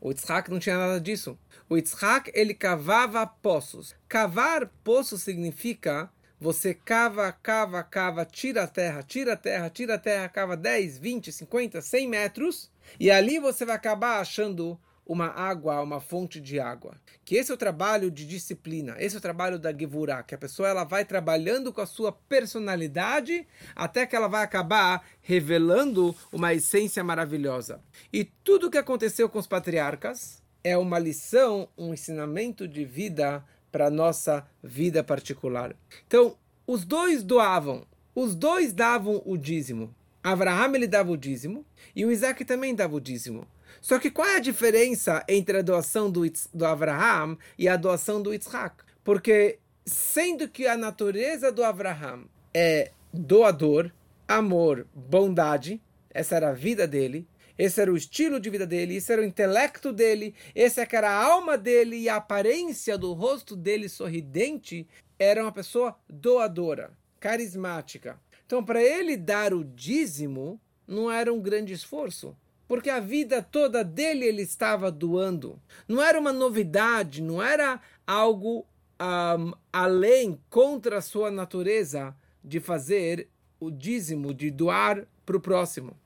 O 0.00 0.10
Yitzhak 0.10 0.50
não 0.50 0.58
tinha 0.58 0.78
nada 0.78 1.00
disso. 1.00 1.38
O 1.68 1.76
Yitzhak, 1.76 2.30
ele 2.34 2.54
cavava 2.54 3.26
poços. 3.26 3.94
Cavar 4.08 4.66
poço 4.82 5.18
significa 5.18 6.10
você 6.40 6.74
cava, 6.74 7.32
cava, 7.32 7.82
cava, 7.82 8.24
tira 8.24 8.64
a 8.64 8.66
terra, 8.66 9.02
tira 9.02 9.32
a 9.32 9.36
terra, 9.36 9.70
tira 9.70 9.94
a 9.94 9.98
terra, 9.98 10.28
cava 10.28 10.56
10, 10.56 10.98
20, 10.98 11.32
50, 11.32 11.80
100 11.80 12.08
metros, 12.08 12.70
e 13.00 13.10
ali 13.10 13.38
você 13.38 13.64
vai 13.64 13.76
acabar 13.76 14.20
achando 14.20 14.78
uma 15.06 15.26
água, 15.26 15.80
uma 15.80 16.00
fonte 16.00 16.40
de 16.40 16.58
água. 16.58 16.94
Que 17.24 17.36
esse 17.36 17.50
é 17.50 17.54
o 17.54 17.58
trabalho 17.58 18.10
de 18.10 18.26
disciplina, 18.26 18.96
esse 18.98 19.14
é 19.14 19.18
o 19.18 19.22
trabalho 19.22 19.58
da 19.58 19.72
Gevurah, 19.72 20.22
que 20.22 20.34
a 20.34 20.38
pessoa 20.38 20.68
ela 20.68 20.84
vai 20.84 21.04
trabalhando 21.04 21.72
com 21.72 21.80
a 21.80 21.86
sua 21.86 22.12
personalidade 22.12 23.46
até 23.74 24.06
que 24.06 24.16
ela 24.16 24.28
vai 24.28 24.42
acabar 24.42 25.04
revelando 25.20 26.14
uma 26.32 26.54
essência 26.54 27.04
maravilhosa. 27.04 27.80
E 28.12 28.24
tudo 28.24 28.66
o 28.66 28.70
que 28.70 28.78
aconteceu 28.78 29.28
com 29.28 29.38
os 29.38 29.46
patriarcas 29.46 30.42
é 30.62 30.76
uma 30.76 30.98
lição, 30.98 31.68
um 31.76 31.92
ensinamento 31.92 32.66
de 32.66 32.84
vida 32.84 33.44
para 33.70 33.90
nossa 33.90 34.46
vida 34.62 35.04
particular. 35.04 35.76
Então, 36.06 36.36
os 36.66 36.84
dois 36.84 37.22
doavam, 37.22 37.86
os 38.14 38.34
dois 38.34 38.72
davam 38.72 39.20
o 39.26 39.36
dízimo. 39.36 39.94
Abraham 40.22 40.74
ele 40.74 40.86
dava 40.86 41.12
o 41.12 41.18
dízimo 41.18 41.66
e 41.94 42.06
o 42.06 42.10
Isaac 42.10 42.44
também 42.46 42.74
dava 42.74 42.96
o 42.96 43.00
dízimo. 43.00 43.46
Só 43.80 43.98
que 43.98 44.10
qual 44.10 44.28
é 44.28 44.36
a 44.36 44.40
diferença 44.40 45.24
entre 45.28 45.58
a 45.58 45.62
doação 45.62 46.10
do, 46.10 46.22
do 46.52 46.66
Abraham 46.66 47.36
e 47.58 47.68
a 47.68 47.76
doação 47.76 48.22
do 48.22 48.34
Isaac? 48.34 48.76
Porque 49.02 49.58
sendo 49.84 50.48
que 50.48 50.66
a 50.66 50.76
natureza 50.76 51.52
do 51.52 51.62
Abraham 51.62 52.24
é 52.52 52.90
doador, 53.12 53.90
amor, 54.26 54.86
bondade, 54.94 55.80
essa 56.10 56.36
era 56.36 56.50
a 56.50 56.54
vida 56.54 56.86
dele, 56.86 57.26
esse 57.56 57.80
era 57.80 57.92
o 57.92 57.96
estilo 57.96 58.40
de 58.40 58.50
vida 58.50 58.66
dele, 58.66 58.96
esse 58.96 59.12
era 59.12 59.22
o 59.22 59.24
intelecto 59.24 59.92
dele, 59.92 60.34
essa 60.54 60.86
era 60.90 61.10
a 61.10 61.24
alma 61.24 61.56
dele 61.56 61.96
e 61.96 62.08
a 62.08 62.16
aparência 62.16 62.98
do 62.98 63.12
rosto 63.12 63.54
dele 63.54 63.88
sorridente, 63.88 64.88
era 65.18 65.42
uma 65.42 65.52
pessoa 65.52 65.96
doadora, 66.08 66.90
carismática. 67.20 68.18
Então, 68.46 68.64
para 68.64 68.82
ele 68.82 69.16
dar 69.16 69.54
o 69.54 69.64
dízimo, 69.64 70.60
não 70.86 71.10
era 71.10 71.32
um 71.32 71.40
grande 71.40 71.72
esforço 71.72 72.36
porque 72.66 72.90
a 72.90 73.00
vida 73.00 73.42
toda 73.42 73.84
dele 73.84 74.24
ele 74.24 74.42
estava 74.42 74.90
doando. 74.90 75.60
Não 75.86 76.02
era 76.02 76.18
uma 76.18 76.32
novidade, 76.32 77.22
não 77.22 77.42
era 77.42 77.80
algo 78.06 78.66
um, 79.00 79.52
além 79.72 80.40
contra 80.48 80.98
a 80.98 81.02
sua 81.02 81.30
natureza 81.30 82.14
de 82.42 82.60
fazer 82.60 83.28
o 83.60 83.70
dízimo, 83.70 84.34
de 84.34 84.50
doar 84.50 85.06
para 85.24 85.36
o 85.36 85.40
próximo. 85.40 85.96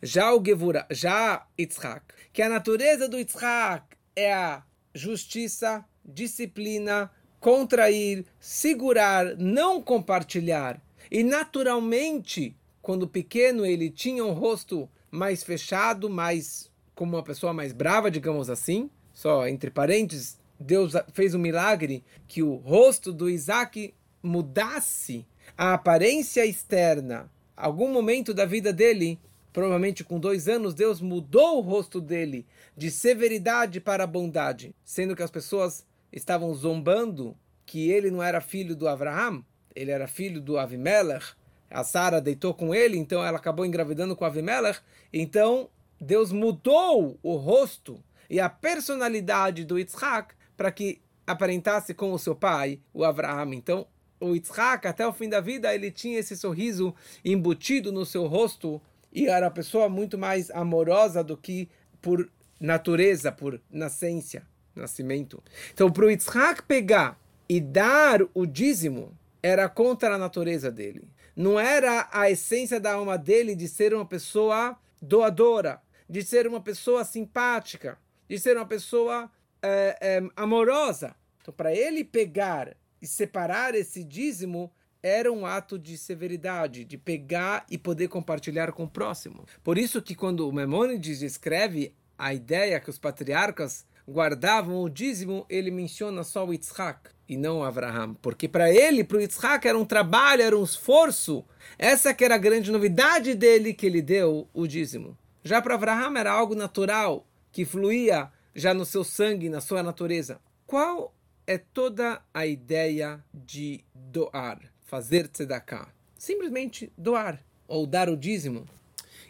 Já 0.00 0.32
o 0.32 0.44
Gevura, 0.44 0.86
já 0.90 1.46
Yitzhak, 1.58 2.04
que 2.32 2.42
a 2.42 2.48
natureza 2.48 3.08
do 3.08 3.18
Yitzhak 3.18 3.96
é 4.14 4.32
a 4.32 4.62
justiça, 4.94 5.84
disciplina, 6.04 7.10
contrair, 7.40 8.24
segurar, 8.38 9.36
não 9.36 9.82
compartilhar. 9.82 10.80
E 11.10 11.24
naturalmente, 11.24 12.56
quando 12.80 13.08
pequeno 13.08 13.66
ele 13.66 13.90
tinha 13.90 14.24
um 14.24 14.32
rosto 14.32 14.88
mais 15.12 15.44
fechado, 15.44 16.08
mais 16.08 16.72
como 16.94 17.16
uma 17.16 17.22
pessoa 17.22 17.52
mais 17.52 17.72
brava, 17.72 18.10
digamos 18.10 18.48
assim. 18.48 18.90
Só 19.12 19.46
entre 19.46 19.70
parênteses, 19.70 20.38
Deus 20.58 20.94
fez 21.12 21.34
um 21.34 21.38
milagre 21.38 22.02
que 22.26 22.42
o 22.42 22.54
rosto 22.54 23.12
do 23.12 23.28
Isaac 23.28 23.94
mudasse 24.22 25.26
a 25.56 25.74
aparência 25.74 26.46
externa. 26.46 27.30
Algum 27.54 27.92
momento 27.92 28.32
da 28.32 28.46
vida 28.46 28.72
dele, 28.72 29.20
provavelmente 29.52 30.02
com 30.02 30.18
dois 30.18 30.48
anos, 30.48 30.72
Deus 30.72 31.00
mudou 31.00 31.58
o 31.58 31.60
rosto 31.60 32.00
dele 32.00 32.46
de 32.74 32.90
severidade 32.90 33.80
para 33.80 34.06
bondade, 34.06 34.74
sendo 34.82 35.14
que 35.14 35.22
as 35.22 35.30
pessoas 35.30 35.84
estavam 36.10 36.54
zombando 36.54 37.36
que 37.66 37.90
ele 37.90 38.10
não 38.10 38.22
era 38.22 38.40
filho 38.40 38.74
do 38.74 38.88
Abraham, 38.88 39.44
ele 39.74 39.90
era 39.90 40.06
filho 40.06 40.40
do 40.40 40.58
Avimelech, 40.58 41.34
a 41.72 41.82
Sara 41.82 42.20
deitou 42.20 42.52
com 42.52 42.74
ele, 42.74 42.98
então 42.98 43.24
ela 43.24 43.38
acabou 43.38 43.64
engravidando 43.64 44.14
com 44.14 44.24
Avimelech. 44.24 44.80
Então 45.12 45.68
Deus 46.00 46.30
mudou 46.30 47.18
o 47.22 47.36
rosto 47.36 48.02
e 48.28 48.38
a 48.38 48.48
personalidade 48.48 49.64
do 49.64 49.78
Yitzhak 49.78 50.34
para 50.56 50.70
que 50.70 51.00
aparentasse 51.26 51.94
com 51.94 52.12
o 52.12 52.18
seu 52.18 52.34
pai, 52.34 52.80
o 52.92 53.04
Abraham. 53.04 53.54
Então 53.54 53.86
o 54.20 54.34
Yitzhak, 54.34 54.86
até 54.86 55.06
o 55.06 55.12
fim 55.12 55.28
da 55.28 55.40
vida, 55.40 55.74
ele 55.74 55.90
tinha 55.90 56.18
esse 56.18 56.36
sorriso 56.36 56.94
embutido 57.24 57.90
no 57.90 58.04
seu 58.04 58.26
rosto 58.26 58.80
e 59.12 59.26
era 59.26 59.46
uma 59.46 59.52
pessoa 59.52 59.88
muito 59.88 60.16
mais 60.16 60.50
amorosa 60.50 61.24
do 61.24 61.36
que 61.36 61.68
por 62.00 62.28
natureza, 62.60 63.32
por 63.32 63.60
nascência, 63.70 64.46
nascimento. 64.74 65.42
Então, 65.72 65.90
para 65.90 66.06
o 66.06 66.10
Yitzhak 66.10 66.62
pegar 66.62 67.20
e 67.48 67.60
dar 67.60 68.20
o 68.32 68.46
dízimo, 68.46 69.12
era 69.42 69.68
contra 69.68 70.14
a 70.14 70.18
natureza 70.18 70.70
dele 70.70 71.11
não 71.34 71.58
era 71.58 72.08
a 72.12 72.30
essência 72.30 72.78
da 72.78 72.94
alma 72.94 73.16
dele 73.16 73.54
de 73.54 73.68
ser 73.68 73.94
uma 73.94 74.06
pessoa 74.06 74.78
doadora, 75.00 75.80
de 76.08 76.22
ser 76.22 76.46
uma 76.46 76.60
pessoa 76.60 77.04
simpática, 77.04 77.98
de 78.28 78.38
ser 78.38 78.56
uma 78.56 78.66
pessoa 78.66 79.30
é, 79.62 79.96
é, 80.00 80.22
amorosa. 80.36 81.16
Então, 81.40 81.52
para 81.54 81.74
ele 81.74 82.04
pegar 82.04 82.76
e 83.00 83.06
separar 83.06 83.74
esse 83.74 84.04
dízimo, 84.04 84.72
era 85.02 85.32
um 85.32 85.44
ato 85.44 85.78
de 85.78 85.98
severidade, 85.98 86.84
de 86.84 86.96
pegar 86.96 87.66
e 87.68 87.76
poder 87.76 88.08
compartilhar 88.08 88.70
com 88.72 88.84
o 88.84 88.90
próximo. 88.90 89.44
Por 89.64 89.76
isso 89.76 90.00
que 90.00 90.14
quando 90.14 90.48
o 90.48 90.52
Memônides 90.52 91.22
escreve 91.22 91.94
a 92.16 92.32
ideia 92.32 92.78
que 92.78 92.90
os 92.90 92.98
patriarcas 92.98 93.84
guardavam 94.08 94.82
o 94.82 94.88
dízimo, 94.88 95.46
ele 95.48 95.70
menciona 95.70 96.24
só 96.24 96.46
o 96.46 96.52
Yitzhak 96.52 97.10
e 97.28 97.36
não 97.36 97.62
Abraham, 97.62 98.14
porque 98.14 98.48
para 98.48 98.70
ele, 98.70 99.04
para 99.04 99.16
o 99.16 99.20
Yitzhak, 99.20 99.66
era 99.66 99.78
um 99.78 99.84
trabalho, 99.84 100.42
era 100.42 100.58
um 100.58 100.64
esforço. 100.64 101.44
Essa 101.78 102.12
que 102.12 102.24
era 102.24 102.34
a 102.34 102.38
grande 102.38 102.70
novidade 102.70 103.34
dele 103.34 103.72
que 103.72 103.86
ele 103.86 104.02
deu 104.02 104.48
o 104.52 104.66
dízimo. 104.66 105.16
Já 105.42 105.60
para 105.62 105.74
Abraham 105.74 106.18
era 106.18 106.30
algo 106.30 106.54
natural, 106.54 107.26
que 107.50 107.64
fluía 107.64 108.30
já 108.54 108.74
no 108.74 108.84
seu 108.84 109.02
sangue, 109.02 109.48
na 109.48 109.60
sua 109.60 109.82
natureza. 109.82 110.40
Qual 110.66 111.14
é 111.46 111.58
toda 111.58 112.20
a 112.32 112.46
ideia 112.46 113.22
de 113.32 113.84
doar, 113.94 114.60
fazer 114.84 115.26
tzedakah? 115.28 115.88
Simplesmente 116.16 116.92
doar 116.96 117.42
ou 117.66 117.86
dar 117.86 118.08
o 118.08 118.16
dízimo. 118.16 118.66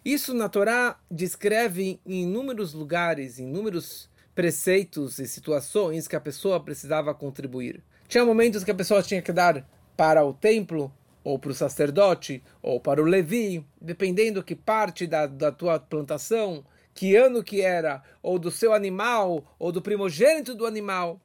Isso 0.04 0.34
na 0.34 0.48
Torá 0.48 0.98
descreve 1.08 2.00
em 2.04 2.22
inúmeros 2.22 2.74
lugares, 2.74 3.38
em 3.38 3.44
inúmeros 3.44 4.10
preceitos 4.34 5.18
e 5.18 5.26
situações 5.26 6.08
que 6.08 6.16
a 6.16 6.20
pessoa 6.20 6.60
precisava 6.60 7.14
contribuir. 7.14 7.82
Tinha 8.08 8.24
momentos 8.24 8.64
que 8.64 8.70
a 8.70 8.74
pessoa 8.74 9.02
tinha 9.02 9.22
que 9.22 9.32
dar 9.32 9.66
para 9.96 10.24
o 10.24 10.32
templo, 10.32 10.92
ou 11.24 11.38
para 11.38 11.50
o 11.50 11.54
sacerdote, 11.54 12.42
ou 12.60 12.80
para 12.80 13.00
o 13.00 13.04
Levi, 13.04 13.64
dependendo 13.80 14.42
que 14.42 14.56
parte 14.56 15.06
da, 15.06 15.26
da 15.26 15.52
tua 15.52 15.78
plantação, 15.78 16.64
que 16.94 17.16
ano 17.16 17.42
que 17.42 17.60
era, 17.60 18.02
ou 18.22 18.38
do 18.38 18.50
seu 18.50 18.74
animal, 18.74 19.44
ou 19.58 19.72
do 19.72 19.80
primogênito 19.80 20.54
do 20.54 20.66
animal. 20.66 21.20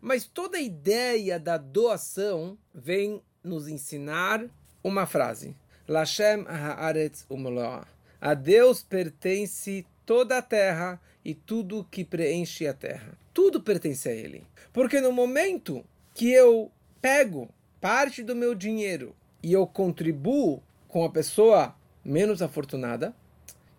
Mas 0.00 0.24
toda 0.24 0.58
a 0.58 0.62
ideia 0.62 1.38
da 1.38 1.56
doação 1.56 2.58
vem 2.74 3.22
nos 3.42 3.68
ensinar 3.68 4.44
uma 4.82 5.06
frase. 5.06 5.54
Lashem 5.86 6.44
haaretz 6.48 7.26
umloa. 7.28 7.86
A 8.20 8.34
Deus 8.34 8.82
pertence 8.82 9.86
toda 10.06 10.38
a 10.38 10.42
terra 10.42 11.00
e 11.24 11.34
tudo 11.34 11.86
que 11.90 12.04
preenche 12.04 12.66
a 12.66 12.74
terra. 12.74 13.16
Tudo 13.32 13.60
pertence 13.60 14.08
a 14.08 14.12
Ele. 14.12 14.44
Porque 14.72 15.00
no 15.00 15.12
momento 15.12 15.84
que 16.14 16.30
eu 16.30 16.70
pego 17.00 17.48
parte 17.80 18.22
do 18.22 18.34
meu 18.34 18.54
dinheiro 18.54 19.14
e 19.42 19.52
eu 19.52 19.66
contribuo 19.66 20.62
com 20.88 21.04
a 21.04 21.10
pessoa 21.10 21.74
menos 22.04 22.42
afortunada, 22.42 23.14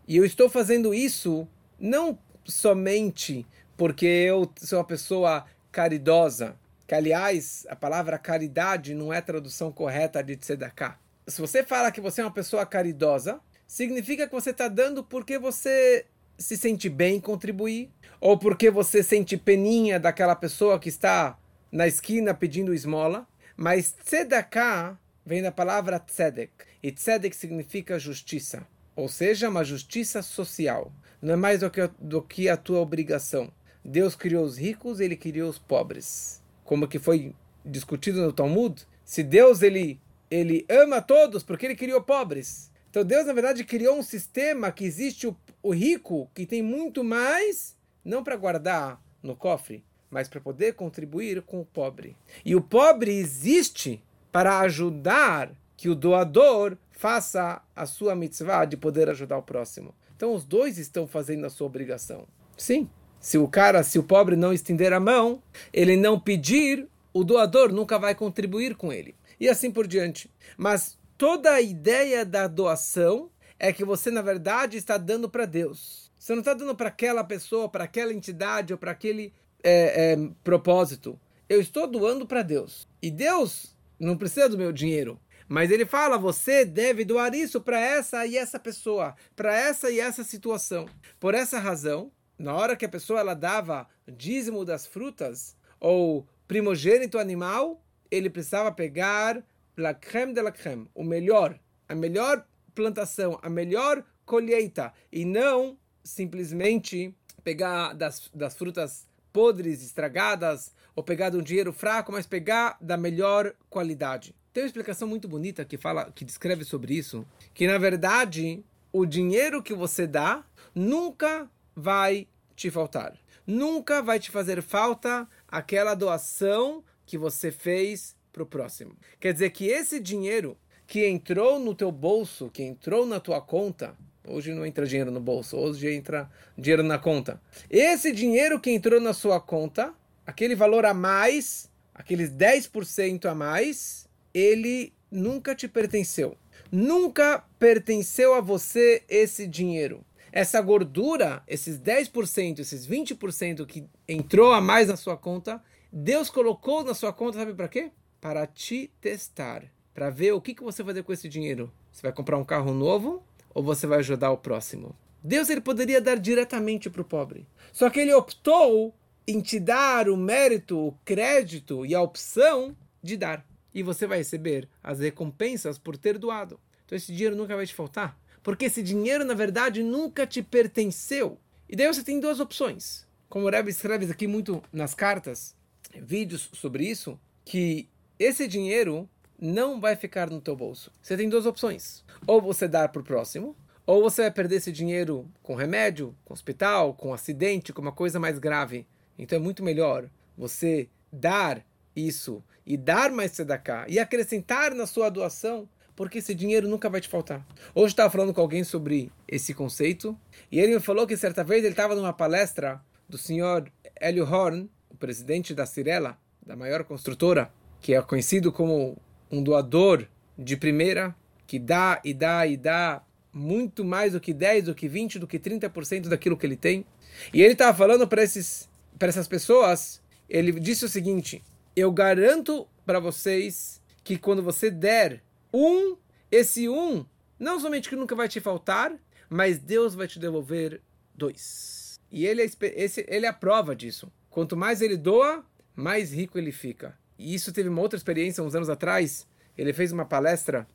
e 0.07 0.17
eu 0.17 0.25
estou 0.25 0.49
fazendo 0.49 0.93
isso 0.93 1.47
não 1.79 2.17
somente 2.45 3.45
porque 3.77 4.05
eu 4.05 4.51
sou 4.57 4.79
uma 4.79 4.85
pessoa 4.85 5.45
caridosa, 5.71 6.55
que 6.87 6.93
aliás, 6.93 7.65
a 7.69 7.75
palavra 7.75 8.17
caridade 8.17 8.93
não 8.93 9.11
é 9.11 9.21
tradução 9.21 9.71
correta 9.71 10.23
de 10.23 10.35
tzedakah. 10.35 10.99
Se 11.27 11.39
você 11.39 11.63
fala 11.63 11.91
que 11.91 12.01
você 12.01 12.21
é 12.21 12.25
uma 12.25 12.31
pessoa 12.31 12.65
caridosa, 12.65 13.39
significa 13.65 14.27
que 14.27 14.33
você 14.33 14.51
está 14.51 14.67
dando 14.67 15.03
porque 15.03 15.39
você 15.39 16.05
se 16.37 16.57
sente 16.57 16.89
bem 16.89 17.17
em 17.17 17.21
contribuir, 17.21 17.89
ou 18.19 18.37
porque 18.37 18.69
você 18.69 19.03
sente 19.03 19.37
peninha 19.37 19.99
daquela 19.99 20.35
pessoa 20.35 20.79
que 20.79 20.89
está 20.89 21.37
na 21.71 21.87
esquina 21.87 22.33
pedindo 22.33 22.73
esmola, 22.73 23.27
mas 23.55 23.91
tzedakah 23.91 24.97
vem 25.25 25.41
da 25.41 25.51
palavra 25.51 25.99
tzedek, 25.99 26.51
e 26.81 26.91
tzedek 26.91 27.35
significa 27.35 27.99
justiça, 27.99 28.67
ou 28.95 29.07
seja, 29.07 29.49
uma 29.49 29.63
justiça 29.63 30.21
social. 30.21 30.91
Não 31.21 31.33
é 31.33 31.37
mais 31.37 31.61
do 31.61 31.69
que, 31.69 31.89
do 31.99 32.21
que 32.21 32.49
a 32.49 32.57
tua 32.57 32.79
obrigação. 32.79 33.51
Deus 33.83 34.15
criou 34.15 34.43
os 34.43 34.57
ricos, 34.57 34.99
ele 34.99 35.15
criou 35.15 35.49
os 35.49 35.57
pobres. 35.57 36.41
Como 36.63 36.87
que 36.87 36.99
foi 36.99 37.33
discutido 37.65 38.21
no 38.21 38.33
Talmud, 38.33 38.85
se 39.03 39.23
Deus 39.23 39.61
ele 39.61 39.99
ele 40.33 40.65
ama 40.67 40.99
todos 40.99 41.43
porque 41.43 41.67
ele 41.67 41.75
criou 41.75 42.01
pobres. 42.01 42.71
Então 42.93 43.03
Deus 43.03 43.25
na 43.25 43.33
verdade 43.33 43.63
criou 43.63 43.97
um 43.97 44.03
sistema 44.03 44.71
que 44.71 44.85
existe 44.85 45.25
o, 45.25 45.35
o 45.63 45.73
rico 45.73 46.29
que 46.31 46.45
tem 46.45 46.61
muito 46.61 47.03
mais 47.03 47.75
não 48.05 48.23
para 48.23 48.35
guardar 48.35 49.03
no 49.23 49.35
cofre, 49.35 49.83
mas 50.11 50.29
para 50.29 50.39
poder 50.39 50.75
contribuir 50.75 51.41
com 51.41 51.59
o 51.59 51.65
pobre. 51.65 52.15
E 52.45 52.55
o 52.55 52.61
pobre 52.61 53.11
existe 53.11 53.99
para 54.31 54.59
ajudar 54.59 55.51
que 55.75 55.89
o 55.89 55.95
doador 55.95 56.77
faça 56.91 57.63
a 57.75 57.87
sua 57.87 58.13
mitzvah 58.13 58.65
de 58.65 58.77
poder 58.77 59.09
ajudar 59.09 59.39
o 59.39 59.43
próximo. 59.43 59.95
Então 60.15 60.31
os 60.31 60.45
dois 60.45 60.77
estão 60.77 61.07
fazendo 61.07 61.47
a 61.47 61.49
sua 61.49 61.65
obrigação. 61.65 62.27
Sim. 62.55 62.87
Se 63.19 63.39
o 63.39 63.47
cara, 63.47 63.81
se 63.81 63.97
o 63.97 64.03
pobre 64.03 64.35
não 64.35 64.53
estender 64.53 64.93
a 64.93 64.99
mão, 64.99 65.41
ele 65.73 65.97
não 65.97 66.19
pedir, 66.19 66.87
o 67.11 67.23
doador 67.23 67.73
nunca 67.73 67.97
vai 67.97 68.13
contribuir 68.13 68.75
com 68.75 68.93
ele. 68.93 69.15
E 69.39 69.49
assim 69.49 69.71
por 69.71 69.87
diante. 69.87 70.29
Mas 70.55 70.95
toda 71.23 71.53
a 71.53 71.61
ideia 71.61 72.25
da 72.25 72.47
doação 72.47 73.31
é 73.57 73.71
que 73.71 73.85
você, 73.85 74.11
na 74.11 74.21
verdade, 74.21 74.75
está 74.75 74.97
dando 74.97 75.29
para 75.29 75.45
Deus. 75.45 76.11
Você 76.19 76.33
não 76.33 76.41
está 76.41 76.53
dando 76.53 76.75
para 76.75 76.89
aquela 76.89 77.23
pessoa, 77.23 77.69
para 77.69 77.85
aquela 77.85 78.11
entidade 78.11 78.73
ou 78.73 78.77
para 78.77 78.91
aquele 78.91 79.33
é, 79.63 80.11
é, 80.11 80.17
propósito. 80.43 81.17
Eu 81.47 81.61
estou 81.61 81.87
doando 81.87 82.27
para 82.27 82.41
Deus. 82.41 82.85
E 83.01 83.09
Deus 83.09 83.73
não 83.97 84.17
precisa 84.17 84.49
do 84.49 84.57
meu 84.57 84.73
dinheiro. 84.73 85.17
Mas 85.47 85.71
ele 85.71 85.85
fala: 85.85 86.17
você 86.17 86.65
deve 86.65 87.05
doar 87.05 87.33
isso 87.33 87.61
para 87.61 87.79
essa 87.79 88.25
e 88.25 88.35
essa 88.35 88.59
pessoa, 88.59 89.15
para 89.33 89.57
essa 89.57 89.89
e 89.89 90.01
essa 90.01 90.25
situação. 90.25 90.87
Por 91.21 91.33
essa 91.33 91.57
razão, 91.57 92.11
na 92.37 92.53
hora 92.53 92.75
que 92.75 92.83
a 92.83 92.89
pessoa 92.89 93.21
ela 93.21 93.33
dava 93.33 93.87
dízimo 94.05 94.65
das 94.65 94.85
frutas 94.85 95.55
ou 95.79 96.27
primogênito 96.49 97.17
animal, 97.17 97.81
ele 98.11 98.29
precisava 98.29 98.73
pegar 98.73 99.41
la 99.77 99.93
crème 99.93 100.33
de 100.33 100.41
la 100.41 100.51
crème, 100.51 100.87
o 100.93 101.03
melhor, 101.03 101.59
a 101.87 101.95
melhor 101.95 102.45
plantação, 102.73 103.39
a 103.41 103.49
melhor 103.49 104.03
colheita, 104.25 104.93
e 105.11 105.25
não 105.25 105.77
simplesmente 106.03 107.15
pegar 107.43 107.93
das, 107.93 108.29
das 108.33 108.55
frutas 108.55 109.07
podres, 109.31 109.83
estragadas, 109.83 110.73
ou 110.95 111.03
pegar 111.03 111.29
de 111.29 111.37
um 111.37 111.41
dinheiro 111.41 111.73
fraco, 111.73 112.11
mas 112.11 112.27
pegar 112.27 112.77
da 112.79 112.95
melhor 112.95 113.53
qualidade. 113.69 114.35
Tem 114.53 114.63
uma 114.63 114.67
explicação 114.67 115.07
muito 115.07 115.27
bonita 115.27 115.65
que 115.65 115.77
fala, 115.77 116.11
que 116.11 116.23
descreve 116.23 116.63
sobre 116.63 116.93
isso, 116.93 117.25
que 117.53 117.65
na 117.65 117.77
verdade 117.79 118.63
o 118.91 119.05
dinheiro 119.05 119.63
que 119.63 119.73
você 119.73 120.05
dá 120.05 120.45
nunca 120.75 121.49
vai 121.75 122.27
te 122.55 122.69
faltar. 122.69 123.17
Nunca 123.45 124.01
vai 124.01 124.19
te 124.19 124.29
fazer 124.29 124.61
falta 124.61 125.27
aquela 125.47 125.95
doação 125.95 126.83
que 127.05 127.17
você 127.17 127.51
fez 127.51 128.15
para 128.33 128.43
o 128.43 128.45
próximo. 128.45 128.97
Quer 129.19 129.31
dizer 129.31 129.51
que 129.51 129.67
esse 129.67 129.99
dinheiro 129.99 130.57
que 130.87 131.07
entrou 131.07 131.59
no 131.59 131.73
teu 131.73 131.91
bolso, 131.91 132.49
que 132.49 132.63
entrou 132.63 133.05
na 133.05 133.19
tua 133.19 133.39
conta, 133.39 133.95
hoje 134.27 134.53
não 134.53 134.65
entra 134.65 134.87
dinheiro 134.87 135.11
no 135.11 135.19
bolso, 135.19 135.55
hoje 135.55 135.93
entra 135.93 136.29
dinheiro 136.57 136.83
na 136.83 136.97
conta. 136.97 137.39
Esse 137.69 138.11
dinheiro 138.11 138.59
que 138.59 138.71
entrou 138.71 138.99
na 138.99 139.13
sua 139.13 139.39
conta, 139.39 139.93
aquele 140.25 140.55
valor 140.55 140.83
a 140.83 140.93
mais, 140.93 141.69
aqueles 141.93 142.31
10% 142.31 143.25
a 143.25 143.35
mais, 143.35 144.09
ele 144.33 144.91
nunca 145.09 145.55
te 145.55 145.67
pertenceu. 145.67 146.35
Nunca 146.71 147.45
pertenceu 147.59 148.33
a 148.33 148.41
você 148.41 149.03
esse 149.07 149.45
dinheiro. 149.45 150.03
Essa 150.31 150.59
gordura, 150.59 151.43
esses 151.47 151.79
10%, 151.79 152.59
esses 152.59 152.87
20% 152.87 153.67
que 153.67 153.85
entrou 154.07 154.51
a 154.51 154.59
mais 154.59 154.87
na 154.87 154.97
sua 154.97 155.15
conta, 155.15 155.63
Deus 155.91 156.31
colocou 156.31 156.83
na 156.83 156.95
sua 156.95 157.13
conta, 157.13 157.37
sabe 157.37 157.53
para 157.53 157.67
quê? 157.67 157.91
Para 158.23 158.47
te 158.47 158.89
testar, 159.01 159.65
para 159.93 160.09
ver 160.09 160.31
o 160.31 160.39
que, 160.39 160.55
que 160.55 160.63
você 160.63 160.81
vai 160.81 160.93
fazer 160.93 161.03
com 161.03 161.11
esse 161.11 161.27
dinheiro. 161.27 161.69
Você 161.91 162.03
vai 162.03 162.13
comprar 162.13 162.37
um 162.37 162.45
carro 162.45 162.73
novo 162.73 163.21
ou 163.53 163.61
você 163.61 163.85
vai 163.85 163.99
ajudar 163.99 164.31
o 164.31 164.37
próximo? 164.37 164.95
Deus 165.21 165.49
ele 165.49 165.59
poderia 165.59 165.99
dar 165.99 166.17
diretamente 166.17 166.89
para 166.89 167.01
o 167.01 167.05
pobre. 167.05 167.45
Só 167.73 167.89
que 167.89 167.99
ele 167.99 168.13
optou 168.13 168.95
em 169.27 169.41
te 169.41 169.59
dar 169.59 170.07
o 170.07 170.15
mérito, 170.15 170.79
o 170.79 170.97
crédito 171.03 171.85
e 171.85 171.93
a 171.93 172.01
opção 172.01 172.73
de 173.03 173.17
dar. 173.17 173.45
E 173.75 173.83
você 173.83 174.07
vai 174.07 174.19
receber 174.19 174.69
as 174.81 175.01
recompensas 175.01 175.77
por 175.77 175.97
ter 175.97 176.17
doado. 176.17 176.57
Então 176.85 176.95
esse 176.95 177.11
dinheiro 177.11 177.35
nunca 177.35 177.57
vai 177.57 177.65
te 177.65 177.75
faltar. 177.75 178.17
Porque 178.41 178.63
esse 178.63 178.81
dinheiro, 178.81 179.25
na 179.25 179.33
verdade, 179.33 179.83
nunca 179.83 180.25
te 180.25 180.41
pertenceu. 180.41 181.37
E 181.67 181.75
daí 181.75 181.87
você 181.87 182.01
tem 182.01 182.21
duas 182.21 182.39
opções. 182.39 183.05
Como 183.27 183.47
o 183.47 183.49
Rebbe 183.49 183.69
escreve 183.69 184.09
aqui 184.09 184.27
muito 184.27 184.63
nas 184.71 184.95
cartas, 184.95 185.53
vídeos 185.93 186.49
sobre 186.53 186.85
isso, 186.85 187.19
que 187.43 187.89
esse 188.19 188.47
dinheiro 188.47 189.09
não 189.39 189.79
vai 189.79 189.95
ficar 189.95 190.29
no 190.29 190.39
teu 190.39 190.55
bolso. 190.55 190.91
Você 191.01 191.17
tem 191.17 191.27
duas 191.27 191.45
opções. 191.45 192.03
Ou 192.25 192.41
você 192.41 192.67
dá 192.67 192.87
para 192.87 193.01
o 193.01 193.05
próximo, 193.05 193.55
ou 193.85 194.01
você 194.01 194.23
vai 194.23 194.31
perder 194.31 194.57
esse 194.57 194.71
dinheiro 194.71 195.29
com 195.41 195.55
remédio, 195.55 196.15
com 196.23 196.33
hospital, 196.33 196.93
com 196.93 197.13
acidente, 197.13 197.73
com 197.73 197.81
uma 197.81 197.91
coisa 197.91 198.19
mais 198.19 198.39
grave. 198.39 198.87
Então 199.17 199.37
é 199.37 199.41
muito 199.41 199.63
melhor 199.63 200.09
você 200.37 200.87
dar 201.11 201.65
isso 201.95 202.43
e 202.65 202.77
dar 202.77 203.11
mais 203.11 203.31
tzedakah 203.31 203.85
e 203.89 203.99
acrescentar 203.99 204.73
na 204.73 204.87
sua 204.87 205.09
doação, 205.09 205.67
porque 205.95 206.19
esse 206.19 206.33
dinheiro 206.33 206.67
nunca 206.67 206.89
vai 206.89 207.01
te 207.01 207.09
faltar. 207.09 207.45
Hoje 207.75 207.93
estava 207.93 208.09
falando 208.09 208.33
com 208.33 208.41
alguém 208.41 208.63
sobre 208.63 209.11
esse 209.27 209.53
conceito 209.53 210.17
e 210.51 210.59
ele 210.59 210.75
me 210.75 210.79
falou 210.79 211.05
que 211.05 211.17
certa 211.17 211.43
vez 211.43 211.63
ele 211.63 211.73
estava 211.73 211.93
numa 211.93 212.13
palestra 212.13 212.81
do 213.07 213.17
senhor 213.17 213.69
Elio 213.99 214.25
Horn, 214.25 214.69
presidente 215.03 215.53
da 215.53 215.65
Cirela, 215.65 216.17
da 216.45 216.55
maior 216.55 216.85
construtora, 216.85 217.51
que 217.83 217.93
é 217.93 218.01
conhecido 218.01 218.49
como 218.49 218.97
um 219.29 219.43
doador 219.43 220.07
de 220.37 220.55
primeira, 220.55 221.13
que 221.45 221.59
dá 221.59 222.01
e 222.01 222.13
dá 222.13 222.47
e 222.47 222.55
dá 222.55 223.03
muito 223.33 223.83
mais 223.83 224.13
do 224.13 224.21
que 224.21 224.33
10, 224.33 224.65
do 224.65 224.73
que 224.73 224.87
20, 224.87 225.19
do 225.19 225.27
que 225.27 225.37
30% 225.37 226.07
daquilo 226.07 226.37
que 226.37 226.45
ele 226.45 226.55
tem. 226.55 226.85
E 227.33 227.43
ele 227.43 227.51
estava 227.51 227.77
falando 227.77 228.07
para 228.07 228.23
essas 228.23 229.27
pessoas, 229.27 230.01
ele 230.29 230.53
disse 230.61 230.85
o 230.85 230.89
seguinte: 230.89 231.43
Eu 231.75 231.91
garanto 231.91 232.65
para 232.85 233.01
vocês 233.01 233.81
que 234.01 234.17
quando 234.17 234.41
você 234.41 234.71
der 234.71 235.21
um, 235.53 235.97
esse 236.31 236.69
um, 236.69 237.05
não 237.37 237.59
somente 237.59 237.89
que 237.89 237.97
nunca 237.97 238.15
vai 238.15 238.29
te 238.29 238.39
faltar, 238.39 238.93
mas 239.29 239.59
Deus 239.59 239.93
vai 239.93 240.07
te 240.07 240.19
devolver 240.19 240.81
dois. 241.13 241.99
E 242.09 242.25
ele 242.25 242.43
é, 242.43 242.49
esse, 242.61 243.05
ele 243.09 243.25
é 243.25 243.29
a 243.29 243.33
prova 243.33 243.75
disso. 243.75 244.09
Quanto 244.29 244.55
mais 244.55 244.81
ele 244.81 244.95
doa, 244.95 245.45
mais 245.75 246.13
rico 246.13 246.37
ele 246.37 246.53
fica. 246.53 246.97
E 247.23 247.33
isso 247.33 247.53
teve 247.53 247.69
uma 247.69 247.81
outra 247.81 247.95
experiência 247.95 248.43
uns 248.43 248.53
anos 248.53 248.69
atrás. 248.69 249.25
Ele 249.57 249.71
fez 249.71 249.93
uma 249.93 250.03
palestra 250.03 250.67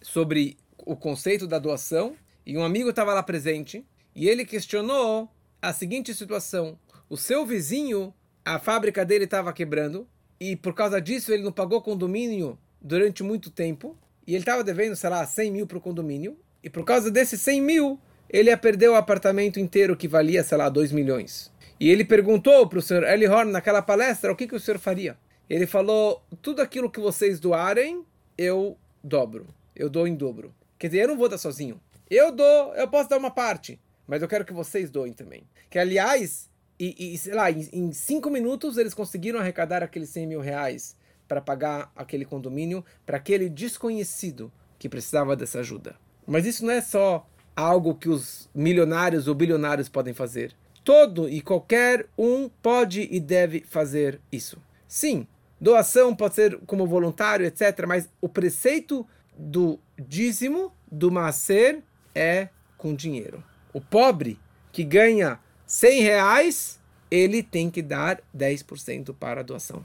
sobre 0.00 0.56
o 0.78 0.94
conceito 0.94 1.48
da 1.48 1.58
doação 1.58 2.14
e 2.46 2.56
um 2.56 2.62
amigo 2.62 2.90
estava 2.90 3.12
lá 3.12 3.24
presente 3.24 3.84
e 4.14 4.28
ele 4.28 4.44
questionou 4.44 5.28
a 5.60 5.72
seguinte 5.72 6.14
situação: 6.14 6.78
o 7.08 7.16
seu 7.16 7.44
vizinho, 7.44 8.14
a 8.44 8.60
fábrica 8.60 9.04
dele 9.04 9.24
estava 9.24 9.52
quebrando 9.52 10.06
e 10.38 10.54
por 10.54 10.74
causa 10.74 11.00
disso 11.00 11.32
ele 11.32 11.42
não 11.42 11.50
pagou 11.50 11.82
condomínio 11.82 12.56
durante 12.80 13.24
muito 13.24 13.50
tempo 13.50 13.98
e 14.24 14.34
ele 14.34 14.42
estava 14.42 14.62
devendo, 14.62 14.94
sei 14.94 15.10
lá, 15.10 15.26
100 15.26 15.50
mil 15.50 15.66
para 15.66 15.78
o 15.78 15.80
condomínio 15.80 16.38
e 16.62 16.70
por 16.70 16.84
causa 16.84 17.10
desses 17.10 17.40
100 17.40 17.60
mil 17.60 18.00
ele 18.28 18.50
ia 18.50 18.56
perder 18.56 18.90
o 18.90 18.94
apartamento 18.94 19.58
inteiro 19.58 19.96
que 19.96 20.06
valia, 20.06 20.44
sei 20.44 20.56
lá, 20.56 20.68
2 20.68 20.92
milhões. 20.92 21.50
E 21.80 21.90
ele 21.90 22.04
perguntou 22.04 22.68
para 22.68 22.78
o 22.78 22.82
senhor 22.82 23.02
Eli 23.02 23.26
Horn 23.26 23.50
naquela 23.50 23.82
palestra 23.82 24.30
o 24.30 24.36
que, 24.36 24.46
que 24.46 24.54
o 24.54 24.60
senhor 24.60 24.78
faria. 24.78 25.18
Ele 25.50 25.66
falou: 25.66 26.22
tudo 26.40 26.62
aquilo 26.62 26.88
que 26.88 27.00
vocês 27.00 27.40
doarem, 27.40 28.04
eu 28.38 28.78
dobro. 29.02 29.48
Eu 29.74 29.90
dou 29.90 30.06
em 30.06 30.14
dobro. 30.14 30.54
Quer 30.78 30.86
dizer, 30.86 31.02
eu 31.02 31.08
não 31.08 31.18
vou 31.18 31.28
dar 31.28 31.38
sozinho. 31.38 31.80
Eu 32.08 32.30
dou, 32.30 32.74
eu 32.74 32.88
posso 32.88 33.08
dar 33.08 33.18
uma 33.18 33.30
parte, 33.30 33.80
mas 34.06 34.22
eu 34.22 34.28
quero 34.28 34.44
que 34.44 34.52
vocês 34.52 34.90
doem 34.90 35.12
também. 35.12 35.42
Que 35.68 35.78
aliás, 35.78 36.48
e, 36.78 37.14
e 37.14 37.18
sei 37.18 37.34
lá, 37.34 37.50
em, 37.50 37.68
em, 37.72 37.92
cinco 37.92 38.30
minutos 38.30 38.78
eles 38.78 38.94
conseguiram 38.94 39.40
arrecadar 39.40 39.82
aqueles 39.82 40.10
100 40.10 40.26
mil 40.26 40.40
reais 40.40 40.96
para 41.26 41.40
pagar 41.40 41.92
aquele 41.94 42.24
condomínio 42.24 42.84
para 43.04 43.16
aquele 43.16 43.48
desconhecido 43.48 44.52
que 44.78 44.88
precisava 44.88 45.36
dessa 45.36 45.60
ajuda. 45.60 45.96
Mas 46.26 46.46
isso 46.46 46.64
não 46.64 46.72
é 46.72 46.80
só 46.80 47.28
algo 47.54 47.94
que 47.94 48.08
os 48.08 48.48
milionários 48.54 49.28
ou 49.28 49.34
bilionários 49.34 49.88
podem 49.88 50.14
fazer. 50.14 50.54
Todo 50.82 51.28
e 51.28 51.40
qualquer 51.40 52.06
um 52.16 52.48
pode 52.48 53.08
e 53.10 53.20
deve 53.20 53.64
fazer 53.68 54.20
isso. 54.32 54.60
Sim, 54.88 55.26
doação 55.60 56.14
pode 56.14 56.34
ser 56.34 56.58
como 56.66 56.86
voluntário, 56.86 57.46
etc. 57.46 57.84
Mas 57.86 58.08
o 58.20 58.28
preceito 58.28 59.06
do 59.36 59.78
dízimo, 59.98 60.72
do 60.90 61.10
macer, 61.10 61.82
é 62.14 62.48
com 62.76 62.94
dinheiro. 62.94 63.42
O 63.72 63.80
pobre 63.80 64.38
que 64.72 64.84
ganha 64.84 65.38
100 65.66 66.02
reais, 66.02 66.80
ele 67.10 67.42
tem 67.42 67.70
que 67.70 67.82
dar 67.82 68.20
10% 68.36 69.14
para 69.14 69.40
a 69.40 69.44
doação. 69.44 69.84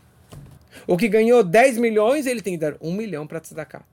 O 0.87 0.97
que 0.97 1.07
ganhou 1.07 1.43
10 1.43 1.77
milhões, 1.77 2.25
ele 2.25 2.41
tem 2.41 2.53
que 2.53 2.59
dar 2.59 2.75
1 2.81 2.91
milhão 2.91 3.27
para 3.27 3.39
tzedakah. 3.39 3.85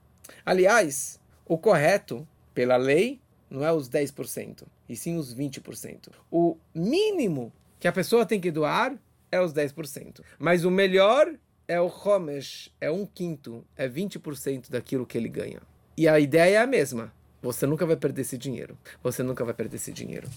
Aliás, 0.45 1.21
o 1.47 1.57
correto, 1.57 2.27
pela 2.55 2.77
lei, 2.77 3.21
não 3.49 3.65
é 3.65 3.73
os 3.73 3.89
10%, 3.89 4.65
e 4.89 4.97
sim 4.97 5.17
os 5.17 5.35
20%. 5.35 6.09
O 6.31 6.57
mínimo 6.75 7.53
que 7.79 7.87
a 7.87 7.93
pessoa 7.93 8.25
tem 8.25 8.41
que 8.41 8.51
doar 8.51 8.97
é 9.31 9.41
os 9.41 9.53
10%. 9.53 10.23
Mas 10.39 10.65
o 10.65 10.71
melhor 10.71 11.33
é 11.73 11.81
o 11.81 11.87
Homesh, 11.87 12.71
é 12.81 12.91
um 12.91 13.07
quinto, 13.07 13.65
é 13.77 13.89
20% 13.89 14.71
daquilo 14.71 15.07
que 15.07 15.17
ele 15.17 15.29
ganha. 15.29 15.61
E 15.97 16.07
a 16.07 16.21
ideia 16.21 16.59
é 16.59 16.63
a 16.63 16.67
mesma. 16.67 17.13
Você 17.41 17.67
nunca 17.67 17.87
vai 17.87 17.97
perder 17.97 18.23
esse 18.23 18.37
dinheiro. 18.37 18.77
Você 19.03 19.23
nunca 19.23 19.43
vai 19.45 19.55
perder 19.55 19.77
esse 19.77 19.91
dinheiro. 19.91 20.29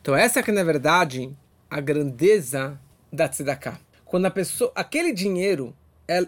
Então 0.00 0.14
essa 0.14 0.42
que 0.42 0.52
na 0.52 0.62
verdade 0.62 1.34
a 1.70 1.80
grandeza 1.80 2.78
da 3.10 3.26
tzedakah. 3.28 3.80
Quando 4.04 4.26
a 4.26 4.30
pessoa, 4.30 4.70
aquele 4.74 5.12
dinheiro, 5.12 5.74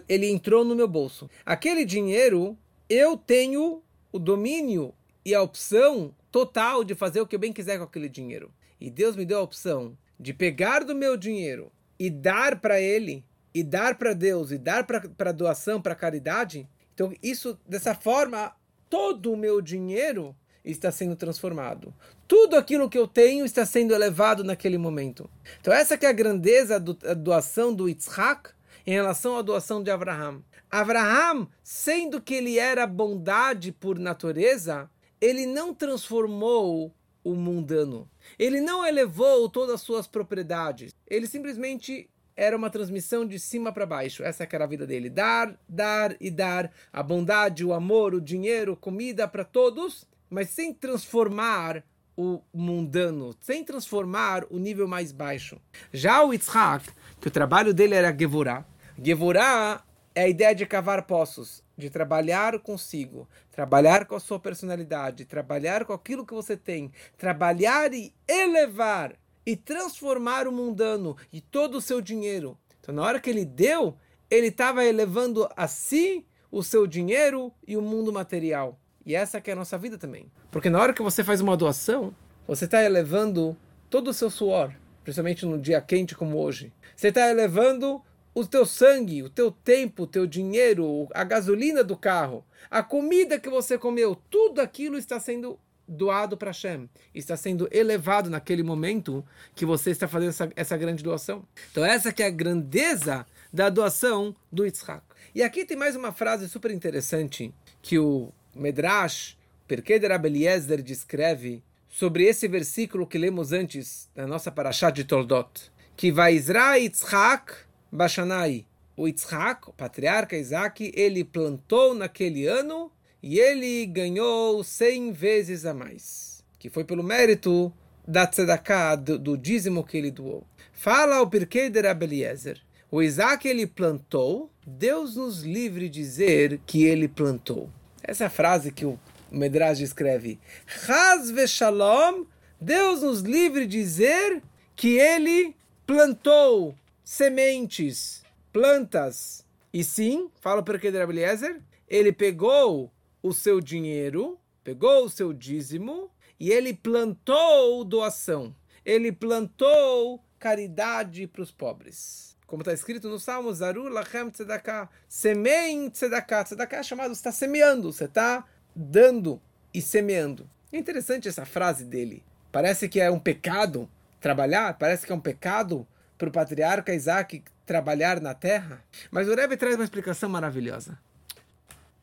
ele 0.09 0.27
entrou 0.27 0.65
no 0.65 0.75
meu 0.75 0.87
bolso. 0.87 1.29
Aquele 1.45 1.85
dinheiro, 1.85 2.57
eu 2.89 3.15
tenho 3.15 3.83
o 4.11 4.17
domínio 4.17 4.93
e 5.23 5.35
a 5.35 5.41
opção 5.41 6.13
total 6.31 6.83
de 6.83 6.95
fazer 6.95 7.21
o 7.21 7.27
que 7.27 7.35
eu 7.35 7.39
bem 7.39 7.53
quiser 7.53 7.77
com 7.77 7.83
aquele 7.83 8.09
dinheiro. 8.09 8.51
E 8.81 8.89
Deus 8.89 9.15
me 9.15 9.25
deu 9.25 9.39
a 9.39 9.43
opção 9.43 9.95
de 10.19 10.33
pegar 10.33 10.83
do 10.83 10.95
meu 10.95 11.15
dinheiro 11.15 11.71
e 11.99 12.09
dar 12.09 12.59
para 12.59 12.79
ele, 12.81 13.23
e 13.53 13.63
dar 13.63 13.97
para 13.97 14.13
Deus, 14.13 14.51
e 14.51 14.57
dar 14.57 14.85
para 14.85 15.31
doação, 15.31 15.81
para 15.81 15.95
caridade. 15.95 16.67
Então, 16.93 17.13
isso, 17.21 17.57
dessa 17.67 17.95
forma, 17.95 18.53
todo 18.89 19.31
o 19.31 19.37
meu 19.37 19.61
dinheiro 19.61 20.35
está 20.71 20.91
sendo 20.91 21.15
transformado. 21.15 21.93
Tudo 22.27 22.57
aquilo 22.57 22.89
que 22.89 22.97
eu 22.97 23.07
tenho 23.07 23.45
está 23.45 23.65
sendo 23.65 23.93
elevado 23.93 24.43
naquele 24.43 24.77
momento. 24.77 25.29
Então 25.59 25.73
essa 25.73 25.97
que 25.97 26.05
é 26.05 26.09
a 26.09 26.13
grandeza 26.13 26.79
da 26.79 27.13
doação 27.13 27.73
do 27.73 27.87
Yitzhak 27.87 28.51
em 28.85 28.91
relação 28.91 29.37
à 29.37 29.41
doação 29.41 29.81
de 29.81 29.89
Abraham. 29.89 30.43
Abraham, 30.69 31.47
sendo 31.63 32.21
que 32.21 32.33
ele 32.33 32.59
era 32.59 32.85
bondade 32.85 33.71
por 33.71 33.97
natureza, 33.97 34.89
ele 35.21 35.45
não 35.45 35.73
transformou 35.73 36.93
o 37.23 37.33
mundano. 37.33 38.09
Ele 38.37 38.61
não 38.61 38.85
elevou 38.85 39.49
todas 39.49 39.75
as 39.75 39.81
suas 39.81 40.07
propriedades. 40.07 40.93
Ele 41.05 41.27
simplesmente 41.27 42.09
era 42.37 42.55
uma 42.55 42.69
transmissão 42.69 43.25
de 43.25 43.39
cima 43.39 43.73
para 43.73 43.85
baixo. 43.85 44.23
Essa 44.23 44.47
era 44.49 44.63
a 44.63 44.67
vida 44.67 44.87
dele. 44.87 45.09
Dar, 45.09 45.59
dar 45.67 46.15
e 46.21 46.31
dar. 46.31 46.71
A 46.93 47.03
bondade, 47.03 47.65
o 47.65 47.73
amor, 47.73 48.13
o 48.13 48.21
dinheiro, 48.21 48.77
comida 48.77 49.27
para 49.27 49.43
todos 49.43 50.07
mas 50.29 50.49
sem 50.49 50.73
transformar 50.73 51.83
o 52.15 52.41
mundano, 52.53 53.35
sem 53.41 53.63
transformar 53.63 54.43
o 54.49 54.57
nível 54.57 54.87
mais 54.87 55.11
baixo. 55.11 55.59
Já 55.93 56.23
o 56.23 56.33
Yitzhak, 56.33 56.89
que 57.21 57.27
o 57.27 57.31
trabalho 57.31 57.73
dele 57.73 57.95
era 57.95 58.15
Gevurah, 58.17 58.65
Gevurah 59.01 59.83
é 60.15 60.23
a 60.23 60.27
ideia 60.27 60.55
de 60.55 60.65
cavar 60.65 61.03
poços, 61.03 61.63
de 61.77 61.89
trabalhar 61.91 62.59
consigo, 62.59 63.29
trabalhar 63.51 64.05
com 64.05 64.15
a 64.15 64.19
sua 64.19 64.39
personalidade, 64.39 65.25
trabalhar 65.25 65.85
com 65.85 65.93
aquilo 65.93 66.25
que 66.25 66.33
você 66.33 66.57
tem, 66.57 66.91
trabalhar 67.17 67.93
e 67.93 68.11
elevar 68.27 69.13
e 69.47 69.55
transformar 69.55 70.45
o 70.45 70.51
mundano 70.51 71.15
e 71.31 71.39
todo 71.39 71.75
o 71.75 71.81
seu 71.81 72.01
dinheiro. 72.01 72.57
Então, 72.81 72.93
na 72.93 73.01
hora 73.01 73.17
que 73.17 73.29
ele 73.29 73.45
deu, 73.45 73.95
ele 74.29 74.47
estava 74.47 74.83
elevando 74.83 75.49
a 75.55 75.69
si, 75.69 76.25
o 76.51 76.61
seu 76.61 76.85
dinheiro 76.85 77.53
e 77.65 77.77
o 77.77 77.81
mundo 77.81 78.11
material. 78.11 78.77
E 79.05 79.15
essa 79.15 79.39
que 79.39 79.49
é 79.49 79.53
a 79.53 79.55
nossa 79.55 79.77
vida 79.77 79.97
também. 79.97 80.29
Porque 80.51 80.69
na 80.69 80.81
hora 80.81 80.91
que 80.91 81.01
você 81.01 81.23
faz 81.23 81.39
uma 81.39 81.55
doação, 81.55 82.13
você 82.45 82.65
está 82.65 82.83
elevando 82.83 83.55
todo 83.89 84.09
o 84.09 84.13
seu 84.13 84.29
suor, 84.29 84.73
principalmente 85.01 85.45
num 85.45 85.57
dia 85.57 85.79
quente 85.79 86.13
como 86.13 86.37
hoje. 86.37 86.73
Você 86.93 87.07
está 87.07 87.29
elevando 87.29 88.01
o 88.35 88.45
teu 88.45 88.65
sangue, 88.65 89.23
o 89.23 89.29
teu 89.29 89.49
tempo, 89.49 90.03
o 90.03 90.07
teu 90.07 90.27
dinheiro, 90.27 91.07
a 91.13 91.23
gasolina 91.23 91.85
do 91.85 91.95
carro, 91.95 92.43
a 92.69 92.83
comida 92.83 93.39
que 93.39 93.49
você 93.49 93.77
comeu, 93.77 94.13
tudo 94.29 94.59
aquilo 94.59 94.97
está 94.97 95.21
sendo 95.21 95.57
doado 95.87 96.35
para 96.37 96.49
Hashem, 96.51 96.89
está 97.13 97.37
sendo 97.37 97.67
elevado 97.71 98.29
naquele 98.29 98.63
momento 98.63 99.25
que 99.55 99.65
você 99.65 99.91
está 99.91 100.07
fazendo 100.07 100.29
essa, 100.29 100.49
essa 100.55 100.77
grande 100.77 101.03
doação. 101.03 101.45
Então 101.71 101.85
essa 101.85 102.11
que 102.11 102.21
é 102.21 102.27
a 102.27 102.31
grandeza 102.31 103.25
da 103.53 103.69
doação 103.69 104.35
do 104.51 104.65
Yitzhak. 104.65 105.03
E 105.33 105.41
aqui 105.41 105.65
tem 105.65 105.77
mais 105.77 105.95
uma 105.95 106.11
frase 106.11 106.49
super 106.49 106.71
interessante 106.71 107.53
que 107.81 107.97
o 107.97 108.31
Medrash, 108.55 109.37
Perkei 109.67 109.99
de 109.99 110.07
Rabeliezer 110.07 110.81
descreve 110.81 111.61
sobre 111.89 112.23
esse 112.23 112.47
versículo 112.47 113.05
que 113.05 113.17
lemos 113.17 113.51
antes 113.51 114.09
na 114.15 114.25
nossa 114.25 114.51
Parashá 114.51 114.89
de 114.89 115.03
Toldot, 115.03 115.71
que 115.95 116.11
vai 116.11 116.35
Israel 116.35 116.81
Yitzhak 116.81 117.53
Bashanai. 117.91 118.65
O 118.95 119.07
Yitzhak, 119.07 119.69
o 119.69 119.73
patriarca 119.73 120.35
Isaac, 120.35 120.91
ele 120.95 121.23
plantou 121.23 121.93
naquele 121.93 122.47
ano 122.47 122.91
e 123.21 123.39
ele 123.39 123.85
ganhou 123.85 124.63
cem 124.63 125.11
vezes 125.11 125.65
a 125.65 125.73
mais, 125.73 126.43
que 126.59 126.69
foi 126.69 126.83
pelo 126.83 127.03
mérito 127.03 127.73
da 128.07 128.25
tzedakah, 128.25 128.95
do, 128.95 129.19
do 129.19 129.37
dízimo 129.37 129.83
que 129.83 129.97
ele 129.97 130.11
doou. 130.11 130.45
Fala 130.71 131.21
o 131.21 131.27
Pirkei 131.29 131.69
de 131.69 131.81
Rabeliezer. 131.81 132.61
O 132.89 133.01
Isaac 133.01 133.47
ele 133.47 133.67
plantou, 133.67 134.49
Deus 134.65 135.15
nos 135.15 135.41
livre 135.41 135.89
dizer 135.89 136.61
que 136.65 136.85
ele 136.85 137.07
plantou. 137.07 137.69
Essa 138.01 138.25
é 138.25 138.29
frase 138.29 138.71
que 138.71 138.85
o 138.85 138.97
Medrash 139.29 139.81
escreve. 139.81 140.39
Haz 140.87 141.51
shalom, 141.51 142.25
Deus 142.61 143.01
nos 143.01 143.19
livre 143.19 143.65
dizer 143.65 144.41
que 144.75 144.97
ele 144.97 145.53
plantou 145.85 146.75
sementes, 147.03 148.23
plantas. 148.53 149.45
E 149.73 149.83
sim, 149.83 150.29
fala 150.39 150.63
por 150.63 150.79
que 150.79 150.89
de 150.89 150.97
Eliezer, 150.97 151.61
ele 151.89 152.11
pegou 152.13 152.91
o 153.27 153.33
seu 153.33 153.59
dinheiro, 153.59 154.39
pegou 154.63 155.05
o 155.05 155.09
seu 155.09 155.33
dízimo 155.33 156.09
e 156.39 156.51
ele 156.51 156.73
plantou 156.73 157.83
doação. 157.83 158.55
Ele 158.85 159.11
plantou 159.11 160.23
caridade 160.39 161.27
para 161.27 161.41
os 161.41 161.51
pobres 161.51 162.27
como 162.47 162.61
está 162.61 162.73
escrito 162.73 163.09
no 163.09 163.19
Salmo, 163.19 163.53
Zaru 163.53 163.89
Lachem 163.89 164.29
Tzedakah, 164.29 164.89
semeiem 165.07 165.89
Tzedakah. 165.89 166.45
Tzedakah 166.45 166.77
é 166.77 166.83
chamado, 166.83 167.11
está 167.11 167.29
semeando, 167.29 167.91
você 167.91 168.05
está 168.05 168.45
dando 168.73 169.41
e 169.73 169.81
semeando. 169.81 170.49
É 170.71 170.77
interessante 170.77 171.27
essa 171.27 171.45
frase 171.45 171.83
dele. 171.83 172.23
Parece 172.49 172.87
que 172.87 173.01
é 173.01 173.11
um 173.11 173.19
pecado 173.19 173.89
trabalhar, 174.21 174.77
parece 174.77 175.05
que 175.05 175.11
é 175.11 175.15
um 175.15 175.19
pecado 175.19 175.85
para 176.17 176.29
o 176.29 176.31
patriarca 176.31 176.95
Isaac 176.95 177.43
trabalhar 177.65 178.21
na 178.21 178.33
terra. 178.33 178.81
Mas 179.11 179.27
o 179.27 179.35
Rebbe 179.35 179.57
traz 179.57 179.75
uma 179.75 179.83
explicação 179.83 180.29
maravilhosa. 180.29 180.97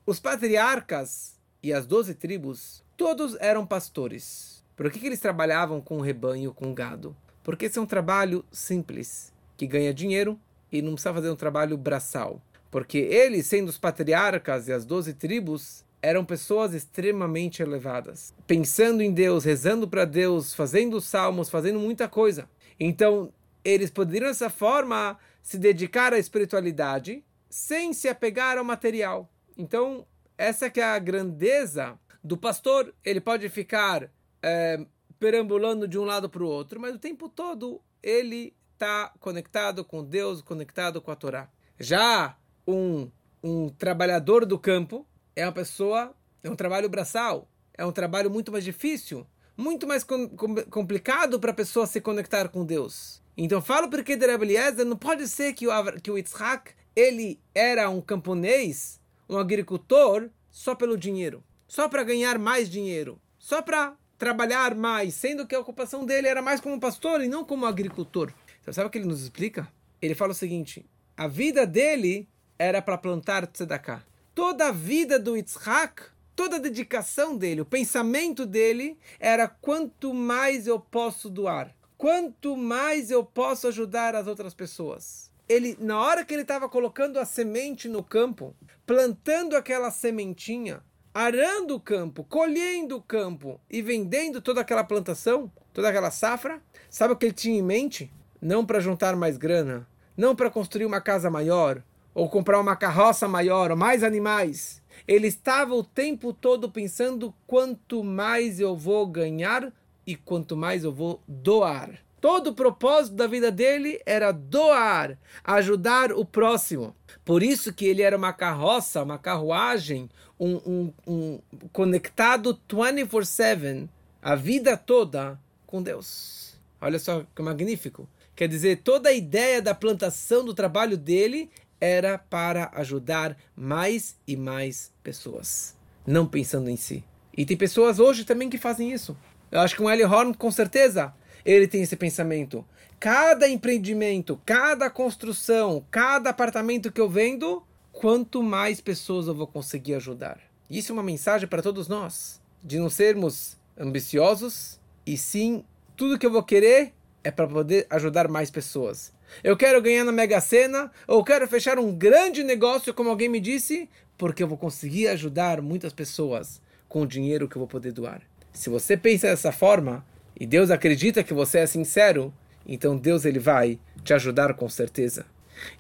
Os 0.07 0.21
patriarcas 0.21 1.41
e 1.63 1.73
as 1.73 1.87
doze 1.87 2.15
tribos, 2.15 2.85
todos 2.95 3.39
eram 3.41 3.65
pastores. 3.65 4.63
Por 4.77 4.91
que, 4.91 4.99
que 4.99 5.07
eles 5.07 5.19
trabalhavam 5.19 5.81
com 5.81 5.97
o 5.97 6.03
rebanho, 6.03 6.53
com 6.53 6.71
o 6.71 6.75
gado? 6.75 7.17
Porque 7.43 7.65
esse 7.65 7.79
é 7.79 7.81
um 7.81 7.87
trabalho 7.87 8.45
simples 8.53 9.33
que 9.57 9.67
ganha 9.67 9.95
dinheiro 9.95 10.39
e 10.71 10.83
não 10.83 10.93
precisa 10.93 11.15
fazer 11.15 11.31
um 11.31 11.37
trabalho 11.37 11.79
braçal. 11.79 12.39
Porque 12.71 12.99
eles, 12.99 13.47
sendo 13.47 13.71
os 13.71 13.79
patriarcas 13.79 14.69
e 14.69 14.75
as 14.75 14.85
doze 14.85 15.15
tribos, 15.15 15.87
eram 16.03 16.23
pessoas 16.23 16.75
extremamente 16.75 17.63
elevadas, 17.63 18.35
pensando 18.47 19.01
em 19.01 19.11
Deus, 19.11 19.43
rezando 19.43 19.89
para 19.89 20.05
Deus, 20.05 20.53
fazendo 20.53 21.01
salmos, 21.01 21.49
fazendo 21.49 21.79
muita 21.79 22.07
coisa. 22.11 22.47
Então, 22.79 23.33
eles 23.65 23.91
poderiam 23.91 24.29
dessa 24.29 24.51
forma 24.51 25.19
se 25.43 25.57
dedicar 25.57 26.13
à 26.13 26.19
espiritualidade 26.19 27.25
sem 27.49 27.95
se 27.95 28.07
apegar 28.07 28.59
ao 28.59 28.65
material. 28.65 29.31
Então, 29.57 30.07
essa 30.37 30.69
que 30.69 30.81
é 30.81 30.85
a 30.85 30.99
grandeza 30.99 31.99
do 32.25 32.39
pastor. 32.39 32.95
Ele 33.05 33.21
pode 33.21 33.49
ficar 33.51 34.11
é, 34.43 34.85
perambulando 35.19 35.87
de 35.87 35.99
um 35.99 36.05
lado 36.05 36.31
para 36.31 36.43
o 36.43 36.49
outro, 36.49 36.81
mas 36.81 36.95
o 36.95 36.99
tempo 36.99 37.29
todo 37.29 37.83
ele 38.03 38.57
está 38.73 39.13
conectado 39.21 39.85
com 39.85 40.03
Deus, 40.03 40.41
conectado 40.41 41.03
com 41.03 41.11
a 41.11 41.17
Torá. 41.17 41.51
Já 41.79 42.37
um, 42.67 43.11
um 43.43 43.69
trabalhador 43.69 44.47
do 44.47 44.59
campo 44.59 45.07
é 45.37 45.45
uma 45.45 45.53
pessoa, 45.53 46.15
é 46.43 46.49
um 46.49 46.57
trabalho 46.57 46.89
braçal, 46.89 47.49
é 47.77 47.85
um 47.85 47.93
trabalho 47.93 48.31
muito 48.31 48.51
mais 48.51 48.65
difícil, 48.65 49.27
muito 49.57 49.87
mais 49.87 50.03
com, 50.03 50.29
com, 50.31 50.55
complicado 50.65 51.39
para 51.39 51.51
a 51.51 51.55
pessoa 51.55 51.87
se 51.87 52.01
conectar 52.01 52.49
com 52.49 52.65
Deus. 52.65 53.23
Então 53.37 53.61
falo 53.61 53.89
porque 53.89 54.17
de 54.17 54.25
Eliezer, 54.27 54.85
não 54.85 54.97
pode 54.97 55.29
ser 55.29 55.53
que 55.53 55.67
o, 55.67 56.01
que 56.01 56.11
o 56.11 56.17
Yitzhak 56.17 56.73
ele 56.95 57.41
era 57.55 57.91
um 57.91 58.01
camponês, 58.01 59.01
um 59.29 59.39
agricultor, 59.39 60.29
só 60.51 60.75
pelo 60.75 60.97
dinheiro, 60.97 61.43
só 61.67 61.89
para 61.89 62.05
ganhar 62.05 62.39
mais 62.39 62.69
dinheiro, 62.69 63.21
só 63.39 63.63
para 63.63 63.97
trabalhar 64.19 64.75
mais, 64.75 65.15
sendo 65.15 65.47
que 65.47 65.55
a 65.55 65.61
ocupação 65.61 66.05
dele 66.07 66.29
era 66.29 66.41
mais 66.41 66.61
como 66.61 66.81
pastor 66.81 67.23
e 67.23 67.29
não 67.29 67.45
como 67.45 67.67
agricultor. 67.67 68.33
Então, 68.61 68.73
sabe 68.73 68.89
o 68.89 68.91
que 68.91 68.99
ele 68.99 69.09
nos 69.09 69.23
explica? 69.23 69.69
Ele 70.01 70.15
fala 70.15 70.33
o 70.33 70.35
seguinte: 70.35 70.87
a 71.17 71.27
vida 71.27 71.67
dele 71.67 72.29
era 72.59 72.81
para 72.81 72.99
plantar 72.99 73.47
tzedakah. 73.47 74.05
Toda 74.35 74.69
a 74.69 74.73
vida 74.73 75.19
do 75.19 75.37
Yitzhak, 75.37 76.05
toda 76.35 76.57
a 76.57 76.61
dedicação 76.61 77.37
dele, 77.37 77.61
o 77.61 77.67
pensamento 77.67 78.45
dele 78.47 78.99
era 79.21 79.47
quanto 79.47 80.13
mais 80.13 80.67
eu 80.67 80.79
posso 80.81 81.31
doar, 81.31 81.75
quanto 81.97 82.57
mais 82.57 83.11
eu 83.11 83.25
posso 83.25 83.69
ajudar 83.69 84.15
as 84.15 84.27
outras 84.27 84.55
pessoas. 84.55 85.31
Ele, 85.49 85.77
na 85.81 86.01
hora 86.01 86.25
que 86.25 86.33
ele 86.33 86.43
estava 86.43 86.69
colocando 86.69 87.19
a 87.19 87.25
semente 87.25 87.89
no 87.89 88.03
campo, 88.03 88.55
plantando 88.87 89.57
aquela 89.57 89.91
sementinha, 89.91 90.83
arando 91.13 91.77
o 91.77 91.81
campo, 91.81 92.25
colhendo 92.25 92.97
o 92.97 93.03
campo 93.03 93.61
e 93.71 93.83
vendendo 93.83 94.41
toda 94.41 94.61
aquela 94.61 94.85
plantação, 94.85 95.51
toda 95.73 95.89
aquela 95.89 96.11
safra, 96.11 96.63
sabe 96.89 97.13
o 97.13 97.17
que 97.17 97.27
ele 97.27 97.33
tinha 97.33 97.59
em 97.59 97.63
mente? 97.63 98.11
não 98.45 98.67
para 98.67 98.79
juntar 98.79 99.17
mais 99.17 99.39
grana, 99.39 99.89
não 100.15 100.37
para 100.37 100.51
construir 100.51 100.85
uma 100.85 101.01
casa 101.01 101.31
maior, 101.31 101.83
ou 102.15 102.29
comprar 102.29 102.61
uma 102.61 102.77
carroça 102.77 103.27
maior, 103.27 103.71
ou 103.71 103.77
mais 103.77 104.05
animais. 104.05 104.83
Ele 105.09 105.27
estava 105.27 105.75
o 105.75 105.83
tempo 105.83 106.33
todo 106.35 106.71
pensando: 106.71 107.35
quanto 107.47 108.05
mais 108.05 108.61
eu 108.61 108.77
vou 108.77 109.07
ganhar 109.07 109.73
e 110.07 110.15
quanto 110.15 110.55
mais 110.55 110.85
eu 110.85 110.93
vou 110.93 111.23
doar. 111.27 112.04
Todo 112.25 112.47
o 112.47 112.55
propósito 112.55 113.17
da 113.17 113.27
vida 113.27 113.53
dele 113.53 114.01
era 114.07 114.33
doar, 114.33 115.19
ajudar 115.45 116.11
o 116.11 116.25
próximo. 116.25 116.97
Por 117.23 117.43
isso 117.43 117.71
que 117.71 117.85
ele 117.85 118.01
era 118.01 118.17
uma 118.17 118.33
carroça, 118.33 119.03
uma 119.03 119.19
carruagem, 119.19 120.09
um, 120.41 120.55
um, 120.57 120.93
um 121.07 121.41
conectado 121.71 122.59
24/7, 122.67 123.91
a 124.23 124.35
vida 124.35 124.75
toda 124.75 125.39
com 125.67 125.83
Deus. 125.83 126.59
Olha 126.81 126.99
só 126.99 127.27
que 127.37 127.43
magnífico. 127.43 128.09
Quer 128.35 128.49
dizer, 128.49 128.79
toda 128.79 129.11
a 129.11 129.13
ideia 129.13 129.61
da 129.61 129.75
plantação 129.75 130.43
do 130.43 130.55
trabalho 130.55 130.97
dele 130.97 131.51
era 131.79 132.17
para 132.17 132.71
ajudar 132.77 133.37
mais 133.55 134.17
e 134.27 134.35
mais 134.35 134.91
pessoas, 135.03 135.77
não 136.07 136.27
pensando 136.27 136.71
em 136.71 136.77
si. 136.79 137.05
E 137.37 137.45
tem 137.45 137.55
pessoas 137.55 137.99
hoje 137.99 138.25
também 138.25 138.49
que 138.49 138.57
fazem 138.57 138.91
isso. 138.91 139.15
Eu 139.53 139.61
acho 139.61 139.77
que 139.77 139.83
um 139.83 139.91
Eli 139.91 140.05
Horn, 140.05 140.33
com 140.33 140.51
certeza, 140.51 141.13
ele 141.45 141.69
tem 141.69 141.83
esse 141.83 141.97
pensamento. 141.97 142.65
Cada 142.99 143.49
empreendimento, 143.49 144.41
cada 144.47 144.89
construção, 144.89 145.85
cada 145.91 146.31
apartamento 146.31 146.91
que 146.91 147.01
eu 147.01 147.09
vendo, 147.09 147.63
quanto 147.93 148.43
mais 148.43 148.81
pessoas 148.81 149.27
eu 149.27 149.35
vou 149.35 149.47
conseguir 149.47 149.95
ajudar. 149.95 150.41
Isso 150.71 150.93
é 150.93 150.95
uma 150.95 151.03
mensagem 151.03 151.47
para 151.47 151.63
todos 151.63 151.89
nós, 151.89 152.41
de 152.63 152.79
não 152.79 152.89
sermos 152.89 153.57
ambiciosos 153.79 154.81
e 155.07 155.17
sim 155.19 155.65
tudo 155.97 156.19
que 156.19 156.27
eu 156.27 156.31
vou 156.31 156.43
querer 156.43 156.93
é 157.23 157.31
para 157.31 157.47
poder 157.47 157.87
ajudar 157.91 158.29
mais 158.29 158.51
pessoas. 158.51 159.13
Eu 159.43 159.57
quero 159.57 159.81
ganhar 159.83 160.05
na 160.05 160.13
Mega 160.13 160.41
Sena, 160.41 160.91
ou 161.07 161.25
quero 161.25 161.49
fechar 161.49 161.79
um 161.79 161.93
grande 161.93 162.45
negócio, 162.45 162.95
como 162.95 163.11
alguém 163.11 163.29
me 163.29 163.41
disse, 163.41 163.89
porque 164.17 164.43
eu 164.43 164.49
vou 164.49 164.59
conseguir 164.59 165.09
ajudar 165.09 165.61
muitas 165.61 165.93
pessoas 165.93 166.61
com 166.89 167.03
o 167.03 167.07
dinheiro 167.07 167.49
que 167.49 167.57
eu 167.57 167.61
vou 167.61 167.69
poder 167.69 167.93
doar. 167.93 168.23
Se 168.53 168.71
você 168.71 168.97
pensa 168.97 169.27
dessa 169.27 169.51
forma, 169.51 170.05
e 170.39 170.47
Deus 170.47 170.71
acredita 170.71 171.23
que 171.23 171.33
você 171.33 171.59
é 171.59 171.67
sincero, 171.67 172.33
então 172.67 172.97
Deus 172.97 173.25
ele 173.25 173.39
vai 173.39 173.79
te 174.03 174.13
ajudar 174.13 174.55
com 174.55 174.69
certeza. 174.69 175.27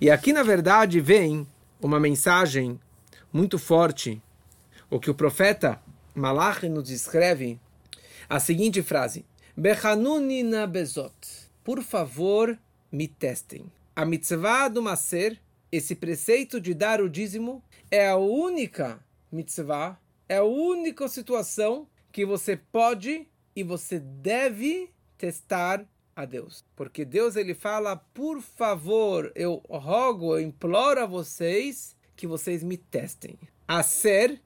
E 0.01 0.11
aqui 0.11 0.33
na 0.33 0.43
verdade 0.43 1.01
vem 1.01 1.47
uma 1.81 1.99
mensagem 1.99 2.79
muito 3.33 3.59
forte, 3.59 4.23
o 4.89 5.01
que 5.01 5.11
o 5.11 5.15
profeta 5.15 5.81
Malach 6.15 6.69
nos 6.69 6.91
escreve 6.91 7.59
a 8.29 8.39
seguinte 8.39 8.83
frase: 8.83 9.25
Bechanuni 9.57 10.43
na 10.43 10.67
bezot. 10.67 11.15
Por 11.65 11.83
favor, 11.83 12.57
me 12.93 13.09
testem. 13.09 13.67
A 13.97 14.05
mitzvah 14.05 14.69
do 14.69 14.83
Maser, 14.83 15.39
esse 15.73 15.95
preceito 15.95 16.61
de 16.61 16.75
dar 16.75 17.01
o 17.01 17.09
dízimo, 17.09 17.63
é 17.91 18.09
a 18.09 18.17
única 18.17 19.01
mitzvah, 19.33 19.99
é 20.29 20.37
a 20.37 20.45
única 20.45 21.09
situação 21.09 21.89
que 22.13 22.25
você 22.25 22.57
pode 22.57 23.27
e 23.55 23.63
você 23.63 23.99
deve 23.99 24.91
testar 25.17 25.85
a 26.15 26.25
Deus. 26.25 26.65
Porque 26.77 27.05
Deus 27.05 27.37
ele 27.37 27.55
fala, 27.55 27.97
por 27.97 28.41
favor, 28.41 29.33
eu 29.35 29.63
rogo, 29.69 30.37
eu 30.37 30.41
imploro 30.41 31.01
a 31.01 31.07
vocês 31.07 31.97
que 32.17 32.27
vocês 32.27 32.63
me 32.63 32.77
testem. 32.77 33.39
A 33.67 33.83
ser, 33.83 34.41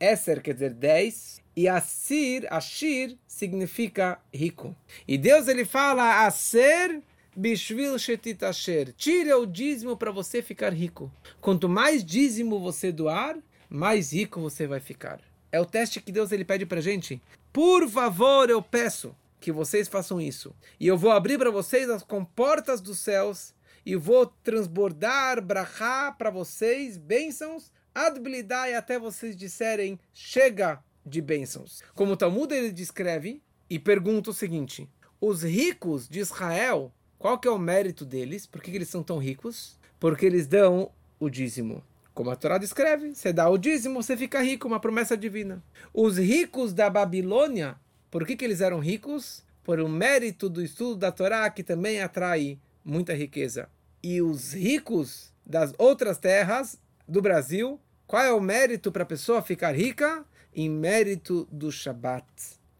Esser 0.00 0.42
quer 0.42 0.54
dizer 0.54 0.74
10, 0.74 1.42
e 1.54 1.68
Asir, 1.68 2.46
Ashir, 2.50 3.16
significa 3.26 4.18
rico. 4.32 4.74
E 5.06 5.18
Deus 5.18 5.48
ele 5.48 5.64
fala, 5.64 6.24
Aser 6.24 7.02
Bishvil 7.36 7.98
Shetitasher. 7.98 8.92
Tire 8.94 9.32
o 9.34 9.46
dízimo 9.46 9.96
para 9.96 10.10
você 10.10 10.42
ficar 10.42 10.72
rico. 10.72 11.10
Quanto 11.40 11.68
mais 11.68 12.04
dízimo 12.04 12.58
você 12.58 12.90
doar, 12.90 13.36
mais 13.68 14.12
rico 14.12 14.40
você 14.40 14.66
vai 14.66 14.80
ficar. 14.80 15.20
É 15.50 15.60
o 15.60 15.66
teste 15.66 16.00
que 16.00 16.12
Deus 16.12 16.32
ele 16.32 16.44
pede 16.44 16.64
para 16.64 16.80
gente. 16.80 17.20
Por 17.52 17.88
favor, 17.88 18.48
eu 18.48 18.62
peço 18.62 19.14
que 19.40 19.52
vocês 19.52 19.88
façam 19.88 20.20
isso. 20.20 20.54
E 20.78 20.86
eu 20.86 20.96
vou 20.96 21.10
abrir 21.10 21.38
para 21.38 21.50
vocês 21.50 21.90
as 21.90 22.02
comportas 22.02 22.80
dos 22.80 22.98
céus 22.98 23.54
e 23.84 23.96
vou 23.96 24.26
transbordar 24.26 25.42
brachá 25.44 26.12
para 26.12 26.30
vocês, 26.30 26.96
bênçãos, 26.96 27.72
adbilidade 27.94 28.74
até 28.74 28.98
vocês 28.98 29.36
disserem 29.36 29.98
chega 30.14 30.82
de 31.04 31.20
bênçãos. 31.20 31.82
Como 31.94 32.12
o 32.12 32.16
Talmud 32.16 32.54
ele 32.54 32.72
descreve 32.72 33.42
e 33.68 33.78
pergunta 33.78 34.30
o 34.30 34.34
seguinte: 34.34 34.88
os 35.20 35.42
ricos 35.42 36.08
de 36.08 36.20
Israel 36.20 36.92
qual 37.22 37.38
que 37.38 37.46
é 37.46 37.50
o 37.52 37.56
mérito 37.56 38.04
deles? 38.04 38.48
Por 38.48 38.60
que, 38.60 38.72
que 38.72 38.76
eles 38.76 38.88
são 38.88 39.00
tão 39.00 39.16
ricos? 39.16 39.78
Porque 40.00 40.26
eles 40.26 40.48
dão 40.48 40.90
o 41.20 41.30
dízimo. 41.30 41.80
Como 42.14 42.30
a 42.30 42.36
Torá 42.36 42.58
descreve, 42.58 43.14
você 43.14 43.32
dá 43.32 43.48
o 43.48 43.56
dízimo, 43.56 44.02
você 44.02 44.16
fica 44.16 44.42
rico, 44.42 44.68
uma 44.68 44.80
promessa 44.80 45.16
divina. 45.16 45.62
Os 45.94 46.18
ricos 46.18 46.74
da 46.74 46.90
Babilônia, 46.90 47.76
por 48.10 48.26
que, 48.26 48.36
que 48.36 48.44
eles 48.44 48.60
eram 48.60 48.80
ricos? 48.80 49.42
Por 49.64 49.80
o 49.80 49.88
mérito 49.88 50.48
do 50.48 50.62
estudo 50.62 50.96
da 50.96 51.10
Torá, 51.10 51.48
que 51.48 51.62
também 51.62 52.02
atrai 52.02 52.58
muita 52.84 53.14
riqueza. 53.14 53.68
E 54.02 54.20
os 54.20 54.52
ricos 54.52 55.32
das 55.46 55.72
outras 55.78 56.18
terras 56.18 56.78
do 57.08 57.22
Brasil, 57.22 57.80
qual 58.06 58.22
é 58.22 58.32
o 58.32 58.40
mérito 58.40 58.92
para 58.92 59.04
a 59.04 59.06
pessoa 59.06 59.40
ficar 59.40 59.74
rica? 59.74 60.24
Em 60.54 60.68
mérito 60.68 61.48
do 61.50 61.72
Shabat. 61.72 62.26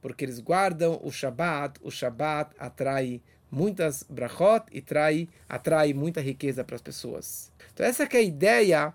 Porque 0.02 0.24
eles 0.24 0.40
guardam 0.40 1.00
o 1.02 1.10
Shabat, 1.10 1.80
o 1.82 1.90
Shabat 1.90 2.54
atrai 2.58 3.22
muitas 3.50 4.02
brachot 4.02 4.66
e 4.72 4.82
trai, 4.82 5.28
atrai 5.48 5.94
muita 5.94 6.20
riqueza 6.20 6.64
para 6.64 6.76
as 6.76 6.82
pessoas. 6.82 7.50
Então 7.72 7.86
essa 7.86 8.02
é 8.04 8.16
a 8.16 8.22
ideia 8.22 8.94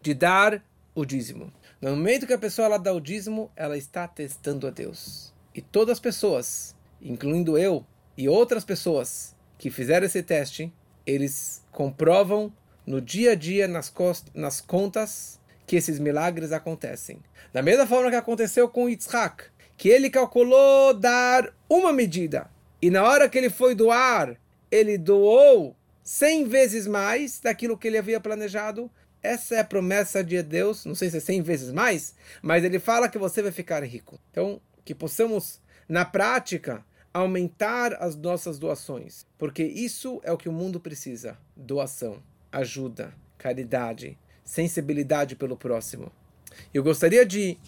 de 0.00 0.14
dar 0.14 0.64
o 0.94 1.04
dízimo. 1.04 1.52
No 1.80 1.90
momento 1.90 2.26
que 2.26 2.32
a 2.32 2.38
pessoa 2.38 2.66
ela 2.66 2.78
dá 2.78 2.92
o 2.92 3.00
dízimo, 3.00 3.50
ela 3.54 3.76
está 3.76 4.06
testando 4.08 4.66
a 4.66 4.70
Deus. 4.70 5.32
E 5.54 5.60
todas 5.60 5.94
as 5.94 6.00
pessoas, 6.00 6.74
incluindo 7.00 7.56
eu 7.56 7.84
e 8.16 8.28
outras 8.28 8.64
pessoas 8.64 9.34
que 9.56 9.70
fizeram 9.70 10.06
esse 10.06 10.22
teste, 10.22 10.72
eles 11.06 11.64
comprovam 11.72 12.52
no 12.86 13.00
dia 13.00 13.32
a 13.32 13.34
dia, 13.34 13.68
nas, 13.68 13.92
nas 14.34 14.60
contas, 14.60 15.40
que 15.66 15.76
esses 15.76 15.98
milagres 15.98 16.52
acontecem. 16.52 17.20
Da 17.52 17.62
mesma 17.62 17.86
forma 17.86 18.10
que 18.10 18.16
aconteceu 18.16 18.68
com 18.68 18.88
Yitzhak, 18.88 19.44
que 19.76 19.88
ele 19.88 20.10
calculou 20.10 20.94
dar 20.94 21.52
uma 21.68 21.92
medida 21.92 22.50
e 22.80 22.90
na 22.90 23.02
hora 23.02 23.28
que 23.28 23.36
ele 23.36 23.50
foi 23.50 23.74
doar, 23.74 24.36
ele 24.70 24.96
doou 24.96 25.74
100 26.04 26.44
vezes 26.44 26.86
mais 26.86 27.40
daquilo 27.40 27.76
que 27.76 27.88
ele 27.88 27.98
havia 27.98 28.20
planejado. 28.20 28.88
Essa 29.22 29.56
é 29.56 29.60
a 29.60 29.64
promessa 29.64 30.22
de 30.22 30.42
Deus, 30.42 30.84
não 30.84 30.94
sei 30.94 31.10
se 31.10 31.16
é 31.16 31.20
100 31.20 31.42
vezes 31.42 31.72
mais, 31.72 32.14
mas 32.40 32.64
ele 32.64 32.78
fala 32.78 33.08
que 33.08 33.18
você 33.18 33.42
vai 33.42 33.50
ficar 33.50 33.82
rico. 33.82 34.18
Então, 34.30 34.60
que 34.84 34.94
possamos, 34.94 35.60
na 35.88 36.04
prática, 36.04 36.84
aumentar 37.12 37.94
as 37.94 38.16
nossas 38.16 38.58
doações, 38.58 39.26
porque 39.36 39.62
isso 39.62 40.20
é 40.22 40.32
o 40.32 40.38
que 40.38 40.48
o 40.48 40.52
mundo 40.52 40.78
precisa: 40.78 41.36
doação, 41.56 42.22
ajuda, 42.52 43.12
caridade, 43.36 44.16
sensibilidade 44.44 45.36
pelo 45.36 45.56
próximo. 45.56 46.12
Eu 46.72 46.82
gostaria 46.82 47.24
de 47.26 47.58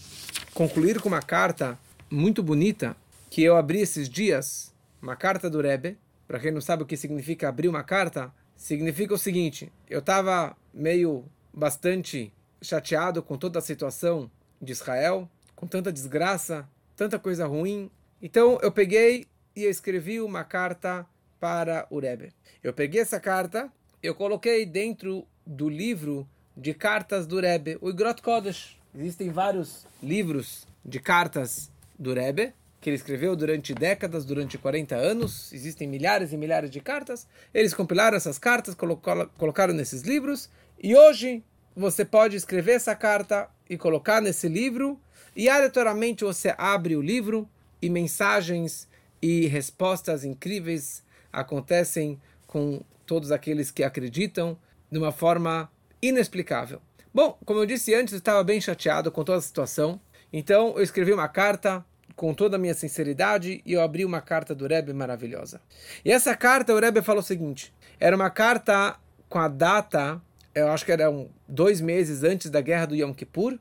concluir 0.55 1.01
com 1.01 1.09
uma 1.09 1.23
carta 1.23 1.79
muito 2.11 2.43
bonita 2.43 2.97
que 3.29 3.43
eu 3.43 3.57
abri 3.57 3.81
esses 3.81 4.09
dias 4.09 4.75
uma 5.01 5.17
carta 5.17 5.49
do 5.49 5.61
Rebbe. 5.61 5.99
Para 6.27 6.39
quem 6.39 6.51
não 6.51 6.61
sabe 6.61 6.83
o 6.83 6.87
que 6.87 6.97
significa 6.97 7.49
abrir 7.49 7.69
uma 7.69 7.83
carta, 7.83 8.33
significa 8.57 9.15
o 9.15 9.19
seguinte: 9.19 9.73
eu 9.89 10.01
estava 10.01 10.57
meio 10.73 11.25
bastante 11.53 12.33
chateado 12.63 13.23
com 13.23 13.37
toda 13.37 13.59
a 13.59 13.63
situação 13.63 14.31
de 14.61 14.73
Israel, 14.73 15.29
com 15.57 15.67
tanta 15.67 15.93
desgraça, 15.93 16.69
tanta 16.97 17.19
coisa 17.19 17.47
ruim. 17.47 17.91
Então 18.21 18.59
eu 18.63 18.71
peguei 18.71 19.27
e 19.55 19.65
escrevi 19.65 20.21
uma 20.21 20.45
carta 20.45 21.07
para 21.39 21.87
o 21.91 21.99
Rebbe. 21.99 22.33
Eu 22.63 22.73
peguei 22.73 23.01
essa 23.01 23.19
carta, 23.19 23.73
eu 24.03 24.15
coloquei 24.15 24.67
dentro 24.67 25.27
do 25.47 25.69
livro 25.69 26.29
de 26.57 26.75
cartas 26.75 27.27
do 27.27 27.41
Rebbe, 27.41 27.79
o 27.81 27.89
Igrot 27.89 28.21
Kodesh. 28.21 28.77
Existem 28.95 29.31
vários 29.31 29.87
livros 30.03 30.67
de 30.85 31.01
cartas 31.01 31.71
do 31.99 32.13
Rebbe 32.13 32.53
que 32.81 32.89
ele 32.89 32.97
escreveu 32.97 33.37
durante 33.37 33.75
décadas, 33.75 34.25
durante 34.25 34.57
40 34.57 34.97
anos. 34.97 35.53
Existem 35.53 35.87
milhares 35.87 36.33
e 36.33 36.37
milhares 36.37 36.71
de 36.71 36.81
cartas. 36.81 37.27
Eles 37.53 37.75
compilaram 37.75 38.17
essas 38.17 38.39
cartas, 38.39 38.75
colocaram 38.75 39.75
nesses 39.75 40.03
livros. 40.03 40.49
E 40.83 40.97
hoje 40.97 41.45
você 41.77 42.07
pode 42.07 42.37
escrever 42.37 42.73
essa 42.73 42.95
carta 42.95 43.51
e 43.69 43.77
colocar 43.77 44.23
nesse 44.23 44.49
livro. 44.49 44.99
E 45.37 45.47
aleatoriamente 45.47 46.25
você 46.25 46.55
abre 46.57 46.97
o 46.97 47.03
livro 47.03 47.47
e 47.83 47.91
mensagens 47.91 48.89
e 49.21 49.47
respostas 49.47 50.25
incríveis 50.25 51.05
acontecem 51.31 52.19
com 52.47 52.81
todos 53.05 53.31
aqueles 53.31 53.71
que 53.71 53.85
acreditam 53.85 54.59
de 54.91 54.99
uma 54.99 55.13
forma 55.13 55.71
inexplicável. 56.01 56.81
Bom, 57.13 57.39
como 57.45 57.61
eu 57.61 57.67
disse 57.67 57.95
antes, 57.95 58.15
eu 58.15 58.19
estava 58.19 58.43
bem 58.43 58.61
chateado 58.61 59.13
com 59.13 59.23
toda 59.23 59.39
a 59.39 59.43
situação. 59.43 60.01
Então 60.33 60.75
eu 60.77 60.83
escrevi 60.83 61.13
uma 61.13 61.29
carta 61.29 61.85
com 62.17 62.33
toda 62.33 62.57
a 62.57 62.59
minha 62.59 62.75
sinceridade 62.75 63.63
e 63.67 63.75
eu 63.75 63.83
abri 63.83 64.05
uma 64.05 64.23
carta 64.23 64.55
do 64.55 64.67
Rebbe 64.67 64.95
maravilhosa. 64.95 65.61
E 66.05 66.11
essa 66.11 66.35
carta, 66.35 66.75
o 66.75 66.81
Rebbe 66.81 67.03
falou 67.03 67.21
o 67.21 67.25
seguinte: 67.25 67.73
era 67.99 68.17
uma 68.17 68.31
carta 68.31 68.97
com 69.29 69.39
a 69.39 69.49
data, 69.49 70.21
eu 70.55 70.69
acho 70.69 70.85
que 70.85 70.93
eram 70.93 71.31
dois 71.49 71.81
meses 71.81 72.23
antes 72.23 72.51
da 72.51 72.61
guerra 72.61 72.87
do 72.87 72.97
Yom 72.97 73.13
Kippur, 73.13 73.59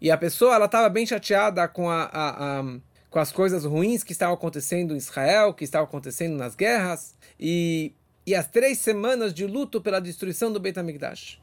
e 0.00 0.10
a 0.10 0.16
pessoa 0.16 0.54
ela 0.54 0.66
estava 0.66 0.88
bem 0.88 1.06
chateada 1.06 1.66
com 1.66 1.88
a, 1.90 2.04
a, 2.04 2.60
a, 2.60 2.64
com 3.10 3.18
as 3.18 3.32
coisas 3.32 3.64
ruins 3.64 4.04
que 4.04 4.12
estavam 4.12 4.34
acontecendo 4.34 4.94
em 4.94 4.98
Israel, 4.98 5.54
que 5.54 5.64
estavam 5.64 5.86
acontecendo 5.86 6.36
nas 6.36 6.54
guerras, 6.54 7.16
e, 7.38 7.92
e 8.26 8.34
as 8.34 8.46
três 8.46 8.78
semanas 8.78 9.32
de 9.34 9.46
luto 9.46 9.80
pela 9.80 10.00
destruição 10.00 10.52
do 10.52 10.60
Beit 10.60 10.78
HaMikdash. 10.78 11.40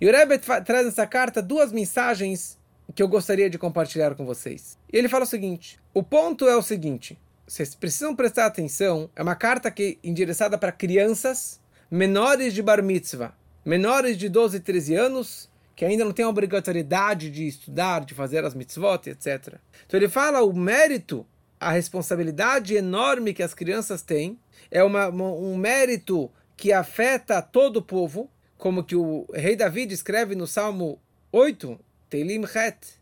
E 0.00 0.08
o 0.08 0.12
Rebbe 0.12 0.38
traz 0.38 0.86
nessa 0.86 1.06
carta 1.06 1.42
duas 1.42 1.72
mensagens 1.72 2.58
que 2.94 3.02
eu 3.02 3.08
gostaria 3.08 3.48
de 3.48 3.58
compartilhar 3.58 4.14
com 4.14 4.24
vocês. 4.24 4.78
E 4.92 4.96
ele 4.96 5.08
fala 5.08 5.24
o 5.24 5.26
seguinte: 5.26 5.80
o 5.94 6.02
ponto 6.02 6.48
é 6.48 6.56
o 6.56 6.62
seguinte, 6.62 7.18
vocês 7.46 7.74
precisam 7.74 8.14
prestar 8.14 8.46
atenção, 8.46 9.10
é 9.16 9.22
uma 9.22 9.34
carta 9.34 9.70
que 9.70 9.98
endereçada 10.04 10.56
para 10.56 10.70
crianças 10.70 11.60
menores 11.90 12.54
de 12.54 12.62
bar 12.62 12.82
mitzvah, 12.82 13.34
menores 13.64 14.16
de 14.16 14.28
12, 14.28 14.60
13 14.60 14.94
anos, 14.94 15.50
que 15.76 15.84
ainda 15.84 16.04
não 16.04 16.12
têm 16.12 16.24
a 16.24 16.28
obrigatoriedade 16.28 17.30
de 17.30 17.46
estudar, 17.46 18.04
de 18.04 18.14
fazer 18.14 18.44
as 18.44 18.54
mitzvot, 18.54 19.08
etc. 19.08 19.54
Então 19.86 19.98
ele 19.98 20.08
fala 20.08 20.42
o 20.42 20.52
mérito, 20.52 21.26
a 21.58 21.70
responsabilidade 21.70 22.74
enorme 22.74 23.32
que 23.32 23.42
as 23.42 23.54
crianças 23.54 24.02
têm, 24.02 24.38
é 24.70 24.82
uma, 24.84 25.08
um 25.08 25.56
mérito 25.56 26.30
que 26.56 26.72
afeta 26.72 27.40
todo 27.40 27.78
o 27.78 27.82
povo, 27.82 28.30
como 28.58 28.84
que 28.84 28.94
o 28.94 29.26
rei 29.32 29.56
Davi 29.56 29.86
escreve 29.90 30.34
no 30.34 30.46
Salmo 30.46 31.00
8, 31.32 31.78
Teilim 32.10 32.44
Het, 32.44 33.00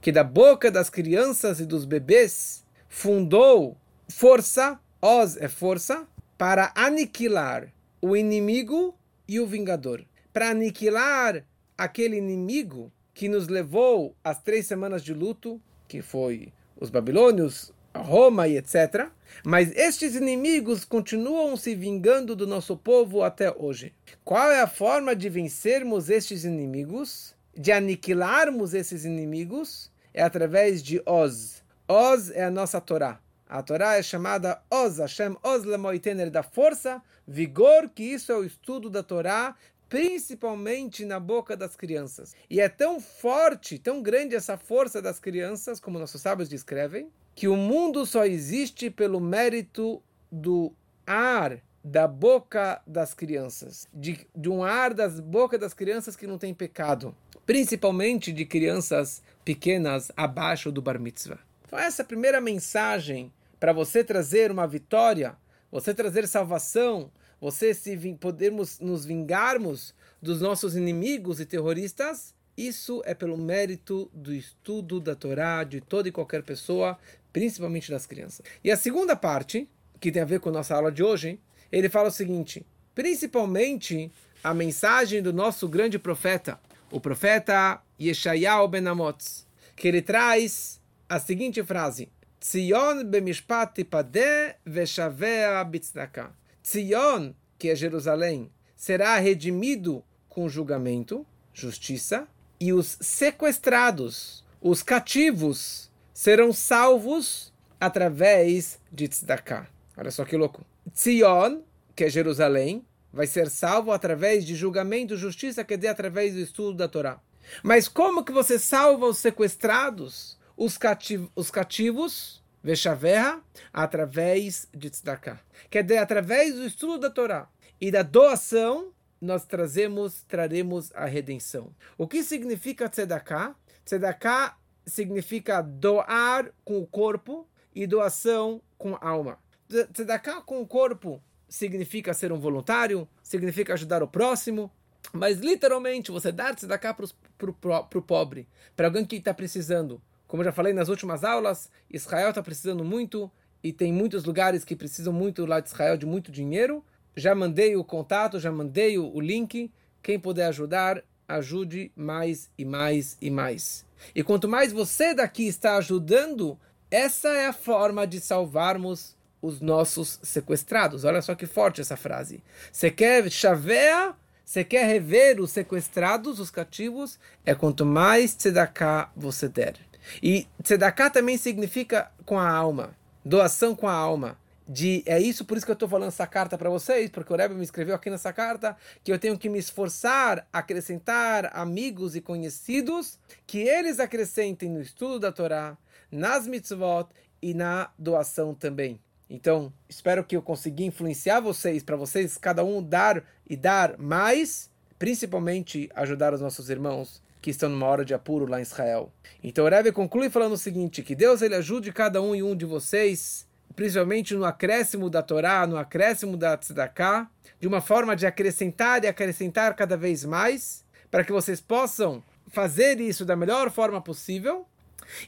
que 0.00 0.12
da 0.12 0.24
boca 0.24 0.70
das 0.70 0.90
crianças 0.90 1.60
e 1.60 1.66
dos 1.66 1.84
bebês 1.84 2.64
fundou 2.88 3.76
força, 4.08 4.80
oz 5.00 5.36
é 5.36 5.48
força, 5.48 6.06
para 6.38 6.72
aniquilar 6.74 7.72
o 8.00 8.16
inimigo 8.16 8.94
e 9.26 9.40
o 9.40 9.46
vingador. 9.46 10.04
Para 10.32 10.50
aniquilar 10.50 11.44
aquele 11.76 12.16
inimigo 12.16 12.92
que 13.14 13.28
nos 13.28 13.48
levou 13.48 14.14
às 14.22 14.42
três 14.42 14.66
semanas 14.66 15.02
de 15.02 15.14
luto, 15.14 15.60
que 15.88 16.02
foi 16.02 16.52
os 16.78 16.90
babilônios, 16.90 17.72
Roma 17.94 18.46
e 18.46 18.56
etc. 18.56 19.08
Mas 19.44 19.74
estes 19.74 20.14
inimigos 20.14 20.84
continuam 20.84 21.56
se 21.56 21.74
vingando 21.74 22.36
do 22.36 22.46
nosso 22.46 22.76
povo 22.76 23.22
até 23.22 23.50
hoje. 23.50 23.92
Qual 24.24 24.50
é 24.50 24.60
a 24.60 24.66
forma 24.66 25.16
de 25.16 25.28
vencermos 25.28 26.10
estes 26.10 26.44
inimigos? 26.44 27.34
De 27.56 27.72
aniquilarmos 27.72 28.74
esses 28.74 29.04
inimigos? 29.04 29.90
É 30.12 30.22
através 30.22 30.82
de 30.82 31.02
Oz. 31.06 31.62
Oz 31.88 32.30
é 32.30 32.44
a 32.44 32.50
nossa 32.50 32.80
Torá. 32.80 33.18
A 33.48 33.62
Torá 33.62 33.94
é 33.94 34.02
chamada 34.02 34.60
Oz, 34.68 34.98
Hashem 34.98 35.36
Oz 35.42 35.64
Lemoitener, 35.64 36.30
da 36.30 36.42
força, 36.42 37.00
vigor, 37.26 37.88
que 37.94 38.02
isso 38.02 38.32
é 38.32 38.36
o 38.36 38.44
estudo 38.44 38.90
da 38.90 39.04
Torá, 39.04 39.54
principalmente 39.88 41.04
na 41.04 41.20
boca 41.20 41.56
das 41.56 41.76
crianças. 41.76 42.34
E 42.50 42.60
é 42.60 42.68
tão 42.68 43.00
forte, 43.00 43.78
tão 43.78 44.02
grande 44.02 44.34
essa 44.34 44.58
força 44.58 45.00
das 45.00 45.20
crianças, 45.20 45.78
como 45.78 45.98
nossos 45.98 46.20
sábios 46.20 46.48
descrevem, 46.48 47.08
que 47.36 47.46
o 47.46 47.56
mundo 47.56 48.04
só 48.04 48.24
existe 48.24 48.90
pelo 48.90 49.20
mérito 49.20 50.02
do 50.30 50.72
ar 51.06 51.62
da 51.84 52.08
boca 52.08 52.82
das 52.84 53.14
crianças, 53.14 53.86
de, 53.94 54.26
de 54.34 54.48
um 54.48 54.64
ar 54.64 54.92
das 54.92 55.20
bocas 55.20 55.60
das 55.60 55.72
crianças 55.72 56.16
que 56.16 56.26
não 56.26 56.36
tem 56.36 56.52
pecado, 56.52 57.14
principalmente 57.44 58.32
de 58.32 58.44
crianças 58.44 59.22
pequenas 59.44 60.10
abaixo 60.16 60.72
do 60.72 60.82
bar 60.82 60.98
mitzvah. 60.98 61.38
Então 61.64 61.78
essa 61.78 62.02
é 62.02 62.04
a 62.04 62.06
primeira 62.06 62.40
mensagem 62.40 63.32
para 63.58 63.72
você 63.72 64.04
trazer 64.04 64.50
uma 64.50 64.66
vitória, 64.66 65.36
você 65.70 65.94
trazer 65.94 66.26
salvação, 66.26 67.10
você 67.40 67.74
se 67.74 67.96
podermos 68.20 68.80
nos 68.80 69.04
vingarmos 69.04 69.94
dos 70.20 70.40
nossos 70.40 70.76
inimigos 70.76 71.40
e 71.40 71.46
terroristas, 71.46 72.34
isso 72.56 73.02
é 73.04 73.14
pelo 73.14 73.36
mérito 73.36 74.10
do 74.14 74.32
estudo 74.32 74.98
da 74.98 75.14
Torá 75.14 75.62
de 75.62 75.80
toda 75.80 76.08
e 76.08 76.12
qualquer 76.12 76.42
pessoa, 76.42 76.98
principalmente 77.32 77.90
das 77.90 78.06
crianças. 78.06 78.40
E 78.64 78.70
a 78.70 78.76
segunda 78.76 79.14
parte, 79.14 79.68
que 80.00 80.10
tem 80.10 80.22
a 80.22 80.26
ver 80.26 80.40
com 80.40 80.50
nossa 80.50 80.74
aula 80.74 80.90
de 80.90 81.02
hoje, 81.02 81.38
ele 81.70 81.90
fala 81.90 82.08
o 82.08 82.12
seguinte: 82.12 82.64
principalmente 82.94 84.10
a 84.42 84.54
mensagem 84.54 85.20
do 85.20 85.32
nosso 85.32 85.68
grande 85.68 85.98
profeta, 85.98 86.58
o 86.90 86.98
profeta 86.98 87.82
Yeshayahu 88.00 88.68
ben 88.68 88.86
Amotz, 88.86 89.46
que 89.74 89.88
ele 89.88 90.00
traz 90.00 90.80
a 91.06 91.20
seguinte 91.20 91.62
frase: 91.62 92.08
Tzion 92.40 93.04
bemishpat 93.04 93.74
tipade 93.74 94.56
veshavea 94.64 95.64
bitznaka. 95.64 96.34
Tzion, 96.62 97.32
que 97.58 97.70
é 97.70 97.74
Jerusalém, 97.74 98.50
será 98.74 99.16
redimido 99.18 100.04
com 100.28 100.48
julgamento, 100.48 101.26
justiça, 101.52 102.28
e 102.60 102.72
os 102.72 102.98
sequestrados, 103.00 104.44
os 104.60 104.82
cativos, 104.82 105.90
serão 106.12 106.52
salvos 106.52 107.52
através 107.80 108.78
de 108.92 109.08
tzedakah. 109.08 109.66
Olha 109.96 110.10
só 110.10 110.24
que 110.24 110.36
louco. 110.36 110.64
Tzion, 110.92 111.60
que 111.94 112.04
é 112.04 112.08
Jerusalém, 112.08 112.84
vai 113.12 113.26
ser 113.26 113.48
salvo 113.48 113.92
através 113.92 114.44
de 114.44 114.54
julgamento, 114.54 115.16
justiça, 115.16 115.64
quer 115.64 115.76
dizer, 115.76 115.88
através 115.88 116.34
do 116.34 116.40
estudo 116.40 116.76
da 116.76 116.86
Torá. 116.88 117.18
Mas 117.62 117.88
como 117.88 118.24
que 118.24 118.32
você 118.32 118.58
salva 118.58 119.06
os 119.06 119.18
sequestrados? 119.18 120.35
Os, 120.56 120.78
cativ 120.78 121.28
os 121.34 121.50
cativos, 121.50 122.42
Veshaverra, 122.62 123.40
através 123.72 124.68
de 124.74 124.90
tzedakah. 124.90 125.38
Quer 125.70 125.84
dizer, 125.84 125.98
através 125.98 126.54
do 126.54 126.66
estudo 126.66 126.98
da 126.98 127.10
Torá 127.10 127.48
e 127.80 127.90
da 127.90 128.02
doação, 128.02 128.92
nós 129.20 129.44
trazemos, 129.46 130.22
traremos 130.22 130.90
a 130.94 131.04
redenção. 131.06 131.72
O 131.96 132.08
que 132.08 132.22
significa 132.22 132.88
tzedakah? 132.88 133.54
Tzedakah 133.84 134.56
significa 134.84 135.62
doar 135.62 136.52
com 136.64 136.78
o 136.78 136.86
corpo 136.86 137.46
e 137.74 137.86
doação 137.86 138.60
com 138.76 138.96
a 138.96 139.08
alma. 139.08 139.38
Tzedakah 139.68 140.40
com 140.42 140.60
o 140.60 140.66
corpo 140.66 141.22
significa 141.48 142.14
ser 142.14 142.32
um 142.32 142.38
voluntário, 142.38 143.08
significa 143.22 143.74
ajudar 143.74 144.02
o 144.02 144.08
próximo, 144.08 144.70
mas 145.12 145.38
literalmente 145.38 146.10
você 146.10 146.32
dar 146.32 146.54
tzedakah 146.54 146.94
para 146.94 147.98
o 147.98 148.02
pobre, 148.02 148.48
para 148.74 148.88
alguém 148.88 149.04
que 149.04 149.16
está 149.16 149.32
precisando, 149.32 150.02
como 150.26 150.42
eu 150.42 150.44
já 150.46 150.52
falei 150.52 150.72
nas 150.72 150.88
últimas 150.88 151.24
aulas, 151.24 151.70
Israel 151.90 152.30
está 152.30 152.42
precisando 152.42 152.84
muito 152.84 153.30
e 153.62 153.72
tem 153.72 153.92
muitos 153.92 154.24
lugares 154.24 154.64
que 154.64 154.76
precisam 154.76 155.12
muito 155.12 155.46
lá 155.46 155.60
de 155.60 155.68
Israel 155.68 155.96
de 155.96 156.06
muito 156.06 156.30
dinheiro. 156.30 156.84
Já 157.16 157.34
mandei 157.34 157.76
o 157.76 157.84
contato, 157.84 158.38
já 158.38 158.50
mandei 158.50 158.98
o 158.98 159.20
link. 159.20 159.70
Quem 160.02 160.18
puder 160.18 160.46
ajudar, 160.46 161.02
ajude 161.26 161.90
mais 161.96 162.50
e 162.56 162.64
mais 162.64 163.16
e 163.20 163.30
mais. 163.30 163.84
E 164.14 164.22
quanto 164.22 164.48
mais 164.48 164.72
você 164.72 165.14
daqui 165.14 165.46
está 165.46 165.76
ajudando, 165.76 166.58
essa 166.90 167.28
é 167.28 167.46
a 167.46 167.52
forma 167.52 168.06
de 168.06 168.20
salvarmos 168.20 169.16
os 169.40 169.60
nossos 169.60 170.18
sequestrados. 170.22 171.04
Olha 171.04 171.22
só 171.22 171.34
que 171.34 171.46
forte 171.46 171.80
essa 171.80 171.96
frase. 171.96 172.42
Você 172.70 172.90
quer 172.90 173.30
chavear, 173.30 174.18
você 174.44 174.62
quer 174.64 174.86
rever 174.86 175.40
os 175.40 175.50
sequestrados, 175.50 176.38
os 176.40 176.50
cativos, 176.50 177.18
é 177.44 177.54
quanto 177.54 177.84
mais 177.84 178.34
tzedakah 178.34 179.10
você 179.16 179.48
der. 179.48 179.74
E 180.22 180.46
tzedakah 180.62 181.10
também 181.10 181.36
significa 181.36 182.10
com 182.24 182.38
a 182.38 182.48
alma, 182.48 182.96
doação 183.24 183.74
com 183.74 183.88
a 183.88 183.92
alma. 183.92 184.38
De, 184.68 185.04
é 185.06 185.20
isso 185.20 185.44
por 185.44 185.56
isso 185.56 185.64
que 185.64 185.70
eu 185.70 185.74
estou 185.74 185.88
falando 185.88 186.08
essa 186.08 186.26
carta 186.26 186.58
para 186.58 186.68
vocês, 186.68 187.08
porque 187.08 187.32
o 187.32 187.36
Rebbe 187.36 187.54
me 187.54 187.62
escreveu 187.62 187.94
aqui 187.94 188.10
nessa 188.10 188.32
carta 188.32 188.76
que 189.04 189.12
eu 189.12 189.18
tenho 189.18 189.38
que 189.38 189.48
me 189.48 189.60
esforçar, 189.60 190.44
acrescentar 190.52 191.50
amigos 191.54 192.16
e 192.16 192.20
conhecidos, 192.20 193.16
que 193.46 193.58
eles 193.58 194.00
acrescentem 194.00 194.68
no 194.68 194.82
estudo 194.82 195.20
da 195.20 195.30
Torá, 195.30 195.78
nas 196.10 196.48
mitzvot 196.48 197.06
e 197.40 197.54
na 197.54 197.90
doação 197.96 198.54
também. 198.54 198.98
Então, 199.30 199.72
espero 199.88 200.24
que 200.24 200.36
eu 200.36 200.42
consiga 200.42 200.82
influenciar 200.82 201.38
vocês, 201.38 201.84
para 201.84 201.96
vocês, 201.96 202.36
cada 202.36 202.64
um 202.64 202.82
dar 202.82 203.22
e 203.48 203.56
dar 203.56 203.96
mais, 203.98 204.68
principalmente 204.98 205.88
ajudar 205.94 206.34
os 206.34 206.40
nossos 206.40 206.70
irmãos 206.70 207.22
que 207.46 207.50
estão 207.50 207.68
numa 207.68 207.86
hora 207.86 208.04
de 208.04 208.12
apuro 208.12 208.44
lá 208.44 208.58
em 208.58 208.62
Israel. 208.62 209.12
Então 209.40 209.64
o 209.64 209.68
Rebbe 209.68 209.92
conclui 209.92 210.28
falando 210.28 210.54
o 210.54 210.58
seguinte, 210.58 211.00
que 211.00 211.14
Deus 211.14 211.42
ele 211.42 211.54
ajude 211.54 211.92
cada 211.92 212.20
um 212.20 212.34
e 212.34 212.42
um 212.42 212.56
de 212.56 212.64
vocês, 212.64 213.46
principalmente 213.76 214.34
no 214.34 214.44
acréscimo 214.44 215.08
da 215.08 215.22
Torá, 215.22 215.64
no 215.64 215.76
acréscimo 215.76 216.36
da 216.36 216.56
Tzedakah, 216.56 217.30
de 217.60 217.68
uma 217.68 217.80
forma 217.80 218.16
de 218.16 218.26
acrescentar 218.26 219.04
e 219.04 219.06
acrescentar 219.06 219.76
cada 219.76 219.96
vez 219.96 220.24
mais, 220.24 220.84
para 221.08 221.22
que 221.22 221.30
vocês 221.30 221.60
possam 221.60 222.20
fazer 222.48 223.00
isso 223.00 223.24
da 223.24 223.36
melhor 223.36 223.70
forma 223.70 224.00
possível. 224.00 224.66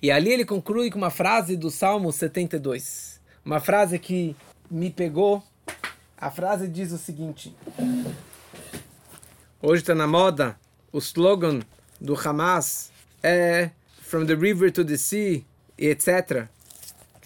E 0.02 0.10
ali 0.10 0.32
ele 0.32 0.44
conclui 0.44 0.90
com 0.90 0.98
uma 0.98 1.10
frase 1.10 1.56
do 1.56 1.70
Salmo 1.70 2.12
72. 2.12 3.20
Uma 3.44 3.60
frase 3.60 3.96
que 3.96 4.34
me 4.68 4.90
pegou. 4.90 5.40
A 6.16 6.32
frase 6.32 6.66
diz 6.66 6.90
o 6.90 6.98
seguinte: 6.98 7.54
Hoje 9.62 9.82
está 9.82 9.94
na 9.94 10.08
moda 10.08 10.58
o 10.90 10.98
slogan 10.98 11.60
do 12.01 12.14
Hamas 12.14 12.90
é 13.22 13.70
From 14.03 14.24
the 14.24 14.34
river 14.34 14.72
to 14.72 14.84
the 14.84 14.96
sea, 14.96 15.44
etc. 15.76 16.49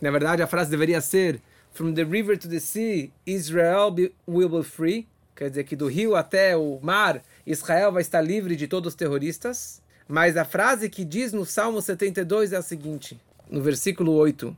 Na 0.01 0.11
verdade, 0.11 0.43
a 0.43 0.47
frase 0.47 0.71
deveria 0.71 1.01
ser 1.01 1.41
From 1.73 1.95
the 1.95 2.05
river 2.05 2.37
to 2.37 2.49
the 2.49 2.61
sea, 2.61 3.13
Israel 3.25 3.95
will 4.27 4.49
be 4.49 4.63
free. 4.63 5.07
quer 5.35 5.49
dizer 5.49 5.65
que 5.65 5.75
do 5.75 5.87
rio 5.87 6.15
até 6.15 6.57
o 6.57 6.79
mar, 6.83 7.23
Israel 7.47 7.93
vai 7.93 8.03
estar 8.03 8.21
livre 8.21 8.55
de 8.55 8.69
todos 8.69 8.93
os 8.93 8.95
terroristas. 8.95 9.81
Mas 10.07 10.37
a 10.37 10.45
frase 10.45 10.91
que 10.91 11.05
diz 11.05 11.33
no 11.33 11.47
Salmo 11.47 11.81
72 11.81 12.53
é 12.53 12.57
a 12.57 12.63
seguinte, 12.63 13.19
no 13.51 13.63
versículo 13.63 14.13
8. 14.13 14.55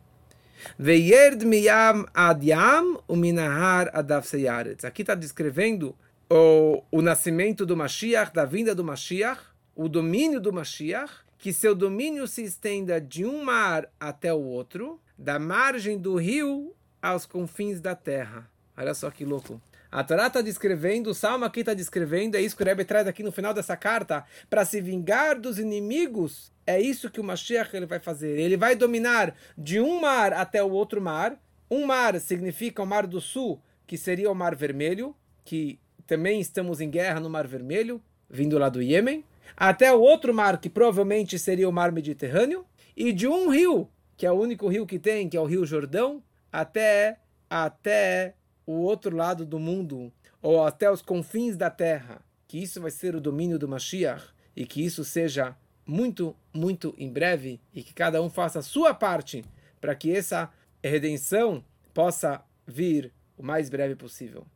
Veyerd 0.79 1.45
miyam 1.45 2.07
ad 2.15 2.47
yam 2.47 2.99
uminahar 3.07 3.91
adav 3.93 4.27
seyaretz. 4.27 4.85
Aqui 4.85 5.03
está 5.03 5.15
descrevendo 5.15 5.95
o, 6.31 6.83
o 6.91 7.03
nascimento 7.03 7.67
do 7.67 7.77
Mashiach, 7.77 8.33
da 8.33 8.45
vinda 8.45 8.75
do 8.75 8.83
Mashiach, 8.83 9.41
o 9.75 9.89
domínio 9.89 10.41
do 10.41 10.53
Mashiach, 10.53 11.13
que 11.39 11.53
seu 11.53 11.75
domínio 11.75 12.27
se 12.27 12.43
estenda 12.43 13.01
de 13.01 13.25
um 13.25 13.45
mar 13.45 13.89
até 13.99 14.33
o 14.33 14.43
outro, 14.43 15.01
da 15.19 15.39
margem 15.39 15.99
do 15.99 16.17
rio 16.17 16.75
aos 17.03 17.27
confins 17.27 17.81
da 17.81 17.95
terra. 17.95 18.51
Olha 18.77 18.95
só 18.95 19.11
que 19.11 19.25
louco. 19.25 19.61
A 19.91 20.03
Torá 20.03 20.27
está 20.27 20.41
descrevendo, 20.41 21.11
o 21.11 21.15
Salmo 21.15 21.45
aqui 21.45 21.61
está 21.61 21.73
descrevendo, 21.73 22.37
é 22.37 22.41
isso 22.41 22.57
que 22.57 22.63
o 22.65 22.67
Rebbe 22.67 22.85
traz 22.85 23.07
aqui 23.07 23.23
no 23.23 23.31
final 23.31 23.55
dessa 23.55 23.77
carta, 23.77 24.25
para 24.51 24.65
se 24.65 24.81
vingar 24.81 25.39
dos 25.39 25.59
inimigos. 25.59 26.53
É 26.67 26.81
isso 26.81 27.11
que 27.11 27.21
o 27.21 27.25
Mashiach 27.25 27.77
ele 27.77 27.87
vai 27.87 28.01
fazer. 28.01 28.39
Ele 28.39 28.57
vai 28.57 28.75
dominar 28.75 29.37
de 29.57 29.79
um 29.79 30.01
mar 30.01 30.33
até 30.33 30.63
o 30.65 30.71
outro 30.71 31.01
mar. 31.01 31.39
Um 31.71 31.87
mar 31.87 32.19
significa 32.19 32.83
o 32.83 32.87
Mar 32.87 33.07
do 33.07 33.21
Sul, 33.21 33.61
que 33.87 33.97
seria 33.97 34.31
o 34.31 34.35
Mar 34.35 34.57
Vermelho, 34.57 35.15
que 35.45 35.79
também 36.07 36.41
estamos 36.41 36.81
em 36.81 36.91
guerra 36.91 37.21
no 37.21 37.31
Mar 37.31 37.47
Vermelho, 37.47 38.03
vindo 38.29 38.59
lá 38.59 38.69
do 38.69 38.83
Iêmen. 38.83 39.25
Até 39.57 39.93
o 39.93 40.01
outro 40.01 40.33
mar, 40.35 40.59
que 40.59 40.69
provavelmente 40.69 41.39
seria 41.39 41.69
o 41.69 41.73
Mar 41.73 41.93
Mediterrâneo. 41.93 42.65
E 42.97 43.13
de 43.13 43.27
um 43.27 43.49
rio, 43.49 43.89
que 44.17 44.27
é 44.27 44.31
o 44.31 44.41
único 44.41 44.69
rio 44.69 44.87
que 44.87 44.99
tem, 44.99 45.29
que 45.29 45.37
é 45.37 45.41
o 45.41 45.47
Rio 45.47 45.67
Jordão, 45.67 46.23
até, 46.53 47.19
até 47.51 48.35
o 48.67 48.73
outro 48.73 49.17
lado 49.17 49.45
do 49.45 49.59
mundo, 49.59 50.13
ou 50.41 50.65
até 50.65 50.91
os 50.91 51.03
confins 51.03 51.57
da 51.57 51.71
terra, 51.71 52.23
que 52.47 52.63
isso 52.63 52.81
vai 52.81 52.91
ser 52.91 53.17
o 53.17 53.21
domínio 53.21 53.59
do 53.59 53.69
Mashiach 53.69 54.25
e 54.55 54.65
que 54.65 54.85
isso 54.85 55.05
seja 55.05 55.57
muito, 55.87 56.37
muito 56.53 56.95
em 56.97 57.13
breve 57.13 57.61
e 57.73 57.83
que 57.83 57.93
cada 57.93 58.23
um 58.23 58.31
faça 58.31 58.61
a 58.61 58.63
sua 58.63 58.95
parte 58.95 59.45
para 59.81 59.95
que 59.95 60.15
essa 60.15 60.51
redenção 60.83 61.65
possa 61.93 62.43
vir 62.67 63.13
o 63.37 63.43
mais 63.43 63.69
breve 63.69 63.95
possível. 63.95 64.47